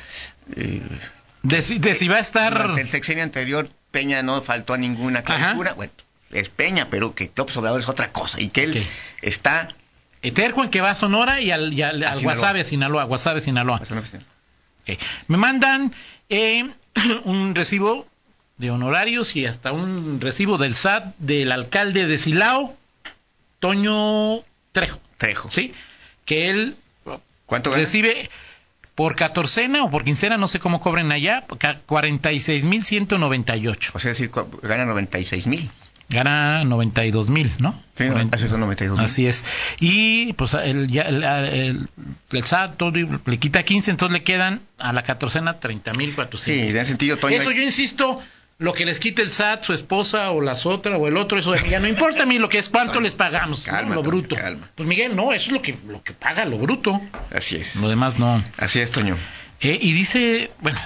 eh, 0.56 0.82
De, 1.42 1.62
si- 1.62 1.78
de 1.78 1.94
si 1.94 2.08
va 2.08 2.16
a 2.16 2.20
estar... 2.20 2.74
el 2.78 2.88
sexenio 2.88 3.22
anterior 3.24 3.70
Peña 3.90 4.22
no 4.22 4.42
faltó 4.42 4.74
a 4.74 4.76
ninguna 4.78 5.22
clausura, 5.22 5.72
bueno, 5.72 5.92
es 6.30 6.50
Peña, 6.50 6.88
pero 6.90 7.14
que 7.14 7.30
López 7.36 7.56
Obrador 7.56 7.80
es 7.80 7.88
otra 7.88 8.10
cosa 8.12 8.38
y 8.38 8.50
que 8.50 8.64
él 8.64 8.86
está 9.22 9.68
Eterco 10.22 10.64
en 10.64 10.70
que 10.70 10.80
va 10.80 10.90
a 10.90 10.94
Sonora 10.94 11.40
y 11.40 11.50
al, 11.50 11.72
y 11.72 11.82
al, 11.82 12.02
A 12.02 12.10
al 12.10 12.18
Sinaloa. 12.18 12.34
Guasave, 12.34 12.64
Sinaloa. 12.64 13.04
Guasave, 13.04 13.40
Sinaloa. 13.40 13.80
Me 15.28 15.36
mandan 15.36 15.92
eh, 16.28 16.70
un 17.24 17.54
recibo 17.54 18.06
de 18.56 18.70
honorarios 18.70 19.36
y 19.36 19.46
hasta 19.46 19.72
un 19.72 20.20
recibo 20.20 20.58
del 20.58 20.74
SAT 20.74 21.14
del 21.18 21.52
alcalde 21.52 22.06
de 22.06 22.18
Silao, 22.18 22.76
Toño 23.60 24.40
Trejo, 24.72 24.98
Trejo. 25.16 25.50
¿sí? 25.50 25.72
Que 26.24 26.50
él 26.50 26.76
¿Cuánto 27.46 27.70
gana? 27.70 27.80
recibe 27.82 28.28
por 28.94 29.14
catorcena 29.14 29.84
o 29.84 29.90
por 29.90 30.04
quincena, 30.04 30.36
no 30.36 30.48
sé 30.48 30.58
cómo 30.58 30.80
cobren 30.80 31.12
allá, 31.12 31.44
ca- 31.58 31.78
46.198. 31.86 33.90
O 33.94 33.98
sea, 34.00 34.08
decir, 34.10 34.30
cu- 34.30 34.60
gana 36.08 36.64
96 36.64 37.28
mil. 37.30 37.50
Gana 37.58 37.58
92.000, 37.58 37.58
¿no? 37.58 38.38
Sí, 38.38 38.48
son 38.48 38.60
92 38.60 38.96
mil. 38.98 39.04
Así 39.04 39.26
es. 39.26 39.44
Y 39.80 40.32
pues 40.34 40.54
el, 40.54 40.88
ya, 40.88 41.02
el, 41.02 41.22
el, 41.24 41.88
el 42.30 42.44
SAT 42.44 42.76
todo, 42.76 42.92
le 42.92 43.38
quita 43.38 43.62
15, 43.62 43.90
entonces 43.90 44.12
le 44.12 44.22
quedan 44.22 44.60
a 44.78 44.92
la 44.92 45.02
catorcena 45.02 45.60
30.400. 45.60 46.38
Sí, 46.38 46.52
en 46.52 46.68
ese 46.68 46.84
sentido, 46.86 47.16
Toño, 47.16 47.36
Eso 47.36 47.50
hay- 47.50 47.56
yo 47.56 47.62
insisto, 47.62 48.22
Lo 48.60 48.74
que 48.74 48.84
les 48.84 48.98
quite 48.98 49.22
el 49.22 49.30
SAT, 49.30 49.62
su 49.62 49.72
esposa 49.72 50.30
o 50.32 50.40
las 50.40 50.66
otras 50.66 50.98
o 50.98 51.06
el 51.06 51.16
otro, 51.16 51.38
eso 51.38 51.54
ya 51.54 51.78
no 51.78 51.86
importa 51.86 52.24
a 52.24 52.26
mí 52.26 52.38
lo 52.38 52.48
que 52.48 52.58
es 52.58 52.68
cuánto 52.68 53.00
les 53.00 53.14
pagamos, 53.14 53.64
lo 53.94 54.02
bruto. 54.02 54.34
calma. 54.34 54.68
Pues 54.74 54.88
Miguel, 54.88 55.14
no, 55.14 55.32
eso 55.32 55.46
es 55.46 55.52
lo 55.52 55.62
que, 55.62 55.76
lo 55.86 56.02
que 56.02 56.12
paga, 56.12 56.44
lo 56.44 56.58
bruto. 56.58 57.00
Así 57.32 57.54
es. 57.56 57.76
Lo 57.76 57.88
demás 57.88 58.18
no. 58.18 58.42
Así 58.56 58.80
es, 58.80 58.90
Toño. 58.90 59.16
Eh, 59.60 59.78
y 59.80 59.92
dice, 59.92 60.50
bueno, 60.60 60.78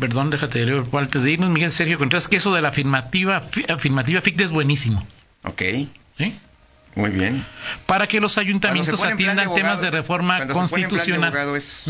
perdón, 0.00 0.30
déjate 0.30 0.58
de 0.60 0.66
leer 0.66 0.82
antes 0.92 1.22
de 1.22 1.30
irnos, 1.30 1.50
Miguel 1.50 1.70
Sergio 1.70 1.98
Contreras, 1.98 2.26
que 2.26 2.36
eso 2.36 2.52
de 2.52 2.62
la 2.62 2.68
afirmativa, 2.70 3.40
fi- 3.40 3.64
afirmativa 3.68 4.20
ficta 4.20 4.42
es 4.44 4.50
buenísimo. 4.52 5.06
Ok, 5.44 5.62
¿sí? 6.18 6.34
Muy 6.96 7.10
bien. 7.10 7.44
Para 7.86 8.06
que 8.08 8.20
los 8.20 8.36
ayuntamientos 8.36 9.02
atiendan 9.02 9.48
de 9.48 9.54
temas 9.54 9.80
de 9.80 9.90
reforma 9.90 10.36
cuando 10.38 10.66
se 10.66 10.70
pone 10.70 10.82
en 10.84 10.88
plan 10.90 10.92
de 10.92 10.96
constitucional. 10.98 11.28
abogado 11.28 11.56
es, 11.56 11.86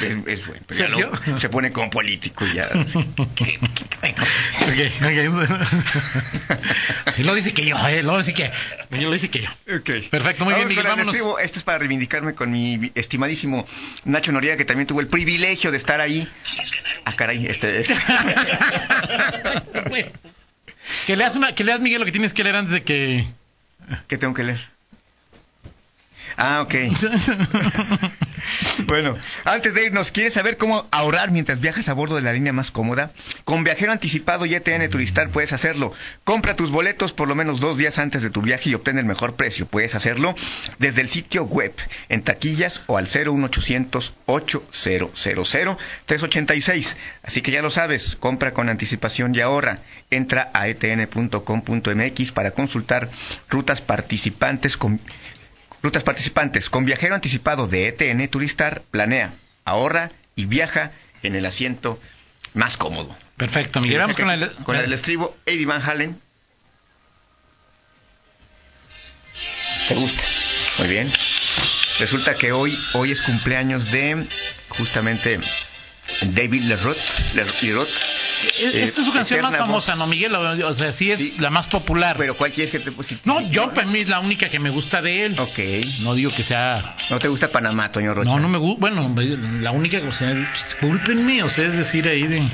es, 0.00 0.16
es 0.26 0.46
bueno. 0.46 0.62
pero 0.66 0.80
ya 0.80 0.88
luego 0.88 1.12
se 1.38 1.48
pone 1.48 1.72
como 1.72 1.88
político 1.90 2.44
y 2.46 2.54
ya. 2.54 2.68
Ok, 3.20 3.42
ok. 4.00 4.00
y 7.18 7.22
luego 7.22 7.34
dice 7.34 7.52
que 7.52 7.64
yo, 7.64 7.76
eh, 7.88 8.02
luego 8.02 8.18
dice 8.18 8.34
que, 8.34 8.50
luego 8.90 9.12
dice 9.12 9.30
que 9.30 9.42
yo. 9.42 9.50
Perfecto, 10.10 10.44
muy 10.44 10.54
bien, 10.54 10.68
Miguel, 10.68 10.84
vámonos. 10.84 11.14
estribo. 11.14 11.38
Esto 11.38 11.58
es 11.58 11.64
para 11.64 11.78
reivindicarme 11.78 12.34
con 12.34 12.50
mi 12.50 12.90
estimadísimo 12.94 13.66
Nacho 14.04 14.32
Noriega, 14.32 14.56
que 14.56 14.64
también 14.64 14.86
tuvo 14.86 15.00
el 15.00 15.08
privilegio 15.08 15.70
de 15.70 15.76
estar 15.76 16.00
ahí. 16.00 16.28
Ah, 17.04 17.14
caray, 17.14 17.46
este... 17.46 17.80
este- 17.80 17.94
que 21.06 21.16
leas 21.16 21.36
una, 21.36 21.54
que 21.54 21.64
leas 21.64 21.80
Miguel 21.80 22.00
lo 22.00 22.06
que 22.06 22.12
tienes 22.12 22.32
que 22.34 22.42
leer 22.42 22.56
antes 22.56 22.72
de 22.72 22.82
que 22.82 23.24
¿Qué 24.08 24.18
tengo 24.18 24.34
que 24.34 24.44
leer? 24.44 24.79
Ah, 26.36 26.62
ok. 26.62 26.74
Bueno, 28.86 29.16
antes 29.44 29.74
de 29.74 29.86
irnos, 29.86 30.10
¿quieres 30.12 30.34
saber 30.34 30.56
cómo 30.56 30.88
ahorrar 30.90 31.30
mientras 31.30 31.60
viajas 31.60 31.88
a 31.88 31.92
bordo 31.92 32.16
de 32.16 32.22
la 32.22 32.32
línea 32.32 32.52
más 32.52 32.70
cómoda? 32.70 33.12
Con 33.44 33.64
Viajero 33.64 33.92
Anticipado 33.92 34.46
y 34.46 34.54
ETN 34.54 34.88
Turistar 34.90 35.30
puedes 35.30 35.52
hacerlo. 35.52 35.92
Compra 36.24 36.56
tus 36.56 36.70
boletos 36.70 37.12
por 37.12 37.28
lo 37.28 37.34
menos 37.34 37.60
dos 37.60 37.76
días 37.76 37.98
antes 37.98 38.22
de 38.22 38.30
tu 38.30 38.42
viaje 38.42 38.70
y 38.70 38.74
obtén 38.74 38.98
el 38.98 39.04
mejor 39.04 39.34
precio. 39.34 39.66
Puedes 39.66 39.94
hacerlo 39.94 40.34
desde 40.78 41.02
el 41.02 41.08
sitio 41.08 41.44
web, 41.44 41.72
en 42.08 42.22
taquillas 42.22 42.82
o 42.86 42.96
al 42.96 43.06
01800 43.06 44.14
8000 44.26 45.76
386. 46.06 46.96
Así 47.22 47.42
que 47.42 47.50
ya 47.50 47.62
lo 47.62 47.70
sabes, 47.70 48.16
compra 48.18 48.52
con 48.52 48.68
anticipación 48.68 49.34
y 49.34 49.40
ahorra. 49.40 49.80
Entra 50.10 50.50
a 50.54 50.68
etn.com.mx 50.68 52.32
para 52.32 52.50
consultar 52.52 53.10
rutas 53.48 53.80
participantes 53.80 54.76
con 54.76 55.00
Rutas 55.82 56.02
participantes. 56.02 56.68
Con 56.68 56.84
viajero 56.84 57.14
anticipado 57.14 57.66
de 57.66 57.88
ETN 57.88 58.28
Turistar, 58.28 58.82
planea, 58.90 59.32
ahorra 59.64 60.10
y 60.36 60.46
viaja 60.46 60.92
en 61.22 61.34
el 61.34 61.46
asiento 61.46 62.00
más 62.54 62.76
cómodo. 62.76 63.16
Perfecto, 63.36 63.80
Miguel. 63.80 64.00
Vamos 64.00 64.16
con 64.16 64.30
el, 64.30 64.52
Con 64.64 64.76
el 64.76 64.92
estribo 64.92 65.36
Eddie 65.46 65.66
Van 65.66 65.82
Halen. 65.82 66.20
¿Te 69.88 69.94
gusta? 69.94 70.22
Muy 70.78 70.88
bien. 70.88 71.10
Resulta 71.98 72.34
que 72.34 72.52
hoy, 72.52 72.78
hoy 72.94 73.12
es 73.12 73.22
cumpleaños 73.22 73.90
de 73.90 74.26
justamente 74.68 75.40
David 76.22 76.62
Leroth. 76.62 76.98
Leroth. 77.34 77.88
Es- 78.44 78.74
Eh, 78.74 78.82
Esa 78.84 79.00
es 79.00 79.06
su 79.06 79.12
canción 79.12 79.42
más 79.42 79.56
famosa, 79.56 79.92
Voz. 79.92 79.98
¿no, 80.00 80.06
Miguel? 80.06 80.34
O 80.34 80.74
sea, 80.74 80.92
sí 80.92 81.10
es 81.10 81.18
Sí. 81.20 81.34
la 81.38 81.50
más 81.50 81.66
popular. 81.66 82.16
Pero 82.18 82.34
¿cuál 82.36 82.52
quieres 82.52 82.70
que 82.72 82.78
te 82.78 82.92
pues, 82.92 83.08
si- 83.08 83.18
no, 83.24 83.40
yo 83.50 83.72
para 83.72 83.86
mí 83.86 84.00
es 84.00 84.08
la 84.08 84.20
única 84.20 84.48
que 84.48 84.58
me 84.58 84.70
gusta 84.70 85.02
de 85.02 85.26
él. 85.26 85.36
Ok. 85.38 85.58
No 86.02 86.14
digo 86.14 86.30
que 86.30 86.42
sea... 86.42 86.96
¿No 87.10 87.18
te 87.18 87.28
gusta 87.28 87.48
Panamá, 87.48 87.90
Toño 87.92 88.14
Rocha? 88.14 88.30
No, 88.30 88.40
no 88.40 88.48
me 88.48 88.58
gusta. 88.58 88.80
Bueno, 88.80 89.14
la 89.60 89.70
única, 89.72 89.98
o 90.06 90.12
sea, 90.12 90.34
discúlpenme, 90.34 91.42
o 91.42 91.50
sea, 91.50 91.66
es 91.66 91.76
decir, 91.76 92.08
ahí 92.08 92.26
de... 92.26 92.48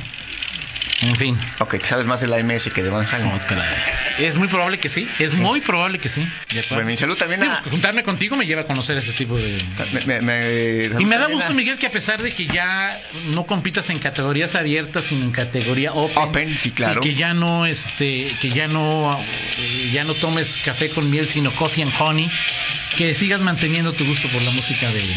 En 1.06 1.16
fin. 1.16 1.38
Ok, 1.60 1.76
sabes 1.82 2.04
más 2.06 2.20
de 2.20 2.26
la 2.26 2.38
MS 2.42 2.70
que 2.74 2.82
de 2.82 2.90
Van 2.90 3.06
Halen. 3.06 3.28
Otra 3.28 3.56
vez. 3.68 3.78
Es 4.18 4.36
muy 4.36 4.48
probable 4.48 4.78
que 4.78 4.88
sí. 4.88 5.08
Es 5.18 5.34
muy 5.34 5.60
probable 5.60 5.98
que 5.98 6.08
sí. 6.08 6.26
Bueno, 6.70 6.90
y 6.90 6.96
salud 6.96 7.16
también 7.16 7.40
Digo, 7.40 7.52
a... 7.52 7.62
juntarme 7.62 8.02
contigo 8.02 8.36
me 8.36 8.46
lleva 8.46 8.62
a 8.62 8.64
conocer 8.66 8.96
ese 8.96 9.12
tipo 9.12 9.36
de... 9.36 9.62
Me, 10.06 10.20
me- 10.20 10.20
me- 10.20 11.00
Y 11.00 11.04
me 11.06 11.18
da 11.18 11.26
gusto, 11.28 11.52
a- 11.52 11.54
Miguel, 11.54 11.78
que 11.78 11.86
a 11.86 11.90
pesar 11.90 12.22
de 12.22 12.32
que 12.32 12.46
ya 12.46 13.00
no 13.26 13.44
compitas 13.46 13.88
en 13.90 13.98
categorías 13.98 14.54
abiertas, 14.54 15.04
sino 15.04 15.24
en 15.24 15.30
categoría 15.32 15.92
open, 15.92 16.16
Open, 16.22 16.56
sí, 16.56 16.70
claro. 16.72 17.00
que 17.00 17.14
ya 17.14 17.34
no, 17.34 17.66
este, 17.66 18.28
que 18.40 18.50
ya 18.50 18.66
no, 18.66 19.18
eh, 19.58 19.90
ya 19.92 20.04
no 20.04 20.14
tomes 20.14 20.62
café 20.64 20.88
con 20.90 21.08
miel, 21.10 21.28
sino 21.28 21.50
coffee 21.52 21.82
and 21.84 21.92
honey, 21.98 22.28
que 22.96 23.14
sigas 23.14 23.40
manteniendo 23.40 23.92
tu 23.92 24.04
gusto 24.06 24.28
por 24.28 24.42
la 24.42 24.50
música 24.50 24.88
de, 24.88 24.98
de 25.00 25.14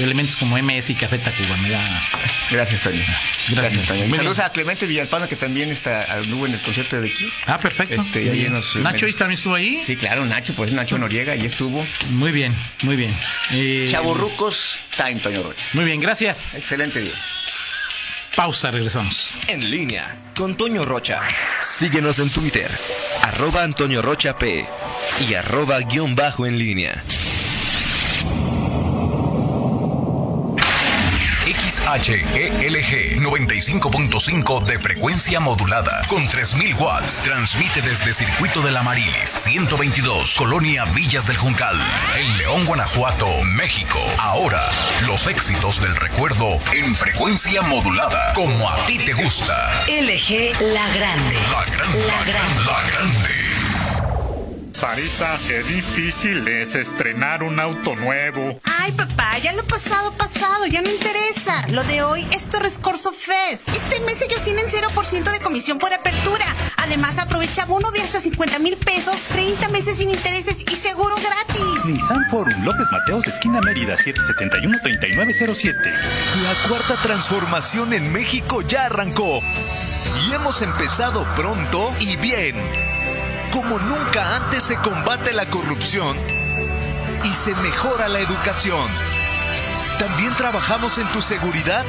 elementos 0.00 0.36
como 0.36 0.56
MS 0.58 0.90
y 0.90 0.94
Café 0.94 1.18
Tacuba. 1.18 1.56
Me 1.58 1.70
da, 1.70 2.02
Gracias, 2.50 2.82
Toño. 2.82 3.02
Gracias. 3.50 3.86
Toño. 3.86 4.04
Y 4.06 4.10
saludos 4.10 4.36
bien. 4.36 4.46
a 4.46 4.50
Clemente 4.52 4.86
Villalpano, 4.86 5.28
que 5.28 5.36
también 5.36 5.70
está, 5.70 6.12
anduvo 6.14 6.46
en 6.46 6.54
el 6.54 6.60
concierto 6.60 7.00
de 7.00 7.08
aquí. 7.08 7.32
ah, 7.46 7.58
perfecto. 7.58 8.00
Este, 8.02 8.20
Muy 8.30 8.40
ahí 8.44 8.48
nos- 8.48 8.76
Nacho 8.76 9.06
¿y 9.06 9.12
también 9.12 9.36
estuvo 9.38 9.54
ahí. 9.54 9.82
Sí, 9.86 9.96
claro, 9.96 10.24
Nacho, 10.24 10.52
pues 10.54 10.72
Nacho 10.72 10.98
Noriega, 10.98 11.32
ahí 11.32 11.44
estuvo. 11.46 11.84
Muy 12.10 12.32
bien, 12.32 12.54
muy 12.82 12.96
bien. 12.96 13.14
Eh, 13.52 13.88
Chavorrucos 13.90 14.78
Time, 14.96 15.16
Toño 15.20 15.42
Rocha. 15.42 15.62
Muy 15.74 15.84
bien, 15.84 16.00
gracias. 16.00 16.54
Excelente 16.54 17.00
día. 17.00 17.12
Pausa, 18.36 18.70
regresamos. 18.70 19.34
En 19.48 19.68
línea 19.68 20.16
con 20.36 20.56
Toño 20.56 20.84
Rocha. 20.84 21.20
Síguenos 21.60 22.20
en 22.20 22.30
Twitter, 22.30 22.70
arroba 23.22 23.64
Antonio 23.64 24.00
Rocha 24.00 24.38
P 24.38 24.64
y 25.28 25.34
arroba 25.34 25.80
guion 25.80 26.14
bajo 26.14 26.46
en 26.46 26.56
línea. 26.56 27.02
XHELG 31.88 33.16
95.5 33.22 34.62
de 34.64 34.78
frecuencia 34.78 35.40
modulada 35.40 36.02
con 36.08 36.26
3000 36.26 36.74
watts. 36.74 37.22
Transmite 37.22 37.80
desde 37.80 38.12
Circuito 38.12 38.60
de 38.60 38.72
la 38.72 38.82
Marilis 38.82 39.30
122, 39.30 40.34
Colonia 40.36 40.84
Villas 40.84 41.26
del 41.26 41.38
Juncal, 41.38 41.76
en 42.18 42.36
León, 42.36 42.66
Guanajuato, 42.66 43.42
México. 43.42 43.98
Ahora, 44.18 44.68
los 45.06 45.26
éxitos 45.28 45.80
del 45.80 45.96
recuerdo 45.96 46.60
en 46.72 46.94
frecuencia 46.94 47.62
modulada, 47.62 48.34
como 48.34 48.68
a 48.68 48.76
ti 48.86 48.98
te 48.98 49.14
gusta. 49.14 49.70
LG 49.88 50.60
La 50.60 50.88
Grande. 50.90 51.38
La 51.52 51.64
grande, 51.64 52.06
La 52.06 52.24
Grande. 52.24 52.64
la 52.64 52.82
grande. 52.90 53.47
Sarita, 54.78 55.36
qué 55.48 55.64
difícil 55.64 56.46
es 56.46 56.76
estrenar 56.76 57.42
un 57.42 57.58
auto 57.58 57.96
nuevo. 57.96 58.60
Ay, 58.62 58.92
papá, 58.92 59.36
ya 59.38 59.52
lo 59.54 59.64
pasado, 59.64 60.12
pasado, 60.12 60.66
ya 60.66 60.80
no 60.82 60.88
interesa. 60.88 61.66
Lo 61.72 61.82
de 61.82 62.04
hoy 62.04 62.24
es 62.30 62.48
Torres 62.48 62.78
Corso 62.80 63.10
Fest. 63.10 63.68
Este 63.70 63.98
mes 64.06 64.22
ellos 64.22 64.40
tienen 64.44 64.66
0% 64.66 65.32
de 65.32 65.40
comisión 65.40 65.80
por 65.80 65.92
apertura. 65.92 66.46
Además, 66.76 67.18
aprovecha 67.18 67.64
bono 67.64 67.90
de 67.90 68.02
hasta 68.02 68.20
50 68.20 68.60
mil 68.60 68.76
pesos, 68.76 69.16
30 69.32 69.68
meses 69.70 69.96
sin 69.96 70.10
intereses 70.10 70.58
y 70.70 70.76
seguro 70.76 71.16
gratis. 71.16 71.84
Nissan 71.86 72.30
Forum 72.30 72.62
López 72.64 72.86
Mateos, 72.92 73.26
esquina 73.26 73.60
Mérida, 73.60 73.96
771-3907. 73.96 75.74
La 76.44 76.54
cuarta 76.68 76.94
transformación 77.02 77.94
en 77.94 78.12
México 78.12 78.62
ya 78.62 78.84
arrancó. 78.84 79.40
Y 80.28 80.34
hemos 80.34 80.62
empezado 80.62 81.26
pronto 81.34 81.92
y 81.98 82.14
bien. 82.14 82.54
Como 83.50 83.78
nunca 83.78 84.36
antes 84.36 84.62
se 84.62 84.76
combate 84.76 85.32
la 85.32 85.46
corrupción 85.46 86.16
y 87.24 87.34
se 87.34 87.54
mejora 87.56 88.08
la 88.08 88.20
educación. 88.20 88.88
También 89.98 90.32
trabajamos 90.34 90.98
en 90.98 91.06
tu 91.08 91.20
seguridad 91.20 91.84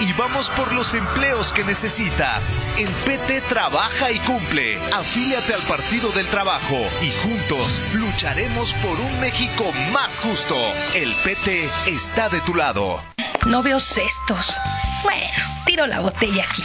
y 0.00 0.12
vamos 0.12 0.50
por 0.50 0.72
los 0.72 0.94
empleos 0.94 1.52
que 1.52 1.64
necesitas. 1.64 2.52
En 2.76 2.88
PT 3.04 3.40
trabaja 3.42 4.10
y 4.12 4.18
cumple. 4.20 4.78
Afíliate 4.92 5.54
al 5.54 5.62
Partido 5.62 6.10
del 6.12 6.26
Trabajo 6.28 6.76
y 7.02 7.10
juntos 7.22 7.80
lucharemos 7.94 8.74
por 8.74 9.00
un 9.00 9.20
México 9.20 9.64
más 9.92 10.20
justo. 10.20 10.56
El 10.94 11.12
PT 11.24 11.68
está 11.86 12.28
de 12.28 12.40
tu 12.42 12.54
lado. 12.54 13.02
No 13.46 13.62
veo 13.62 13.80
cestos. 13.80 14.56
Bueno, 15.02 15.64
tiro 15.64 15.86
la 15.86 16.00
botella 16.00 16.44
aquí. 16.48 16.64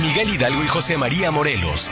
Miguel 0.00 0.30
Hidalgo 0.30 0.64
y 0.64 0.68
José 0.68 0.96
María 0.96 1.30
Morelos. 1.30 1.90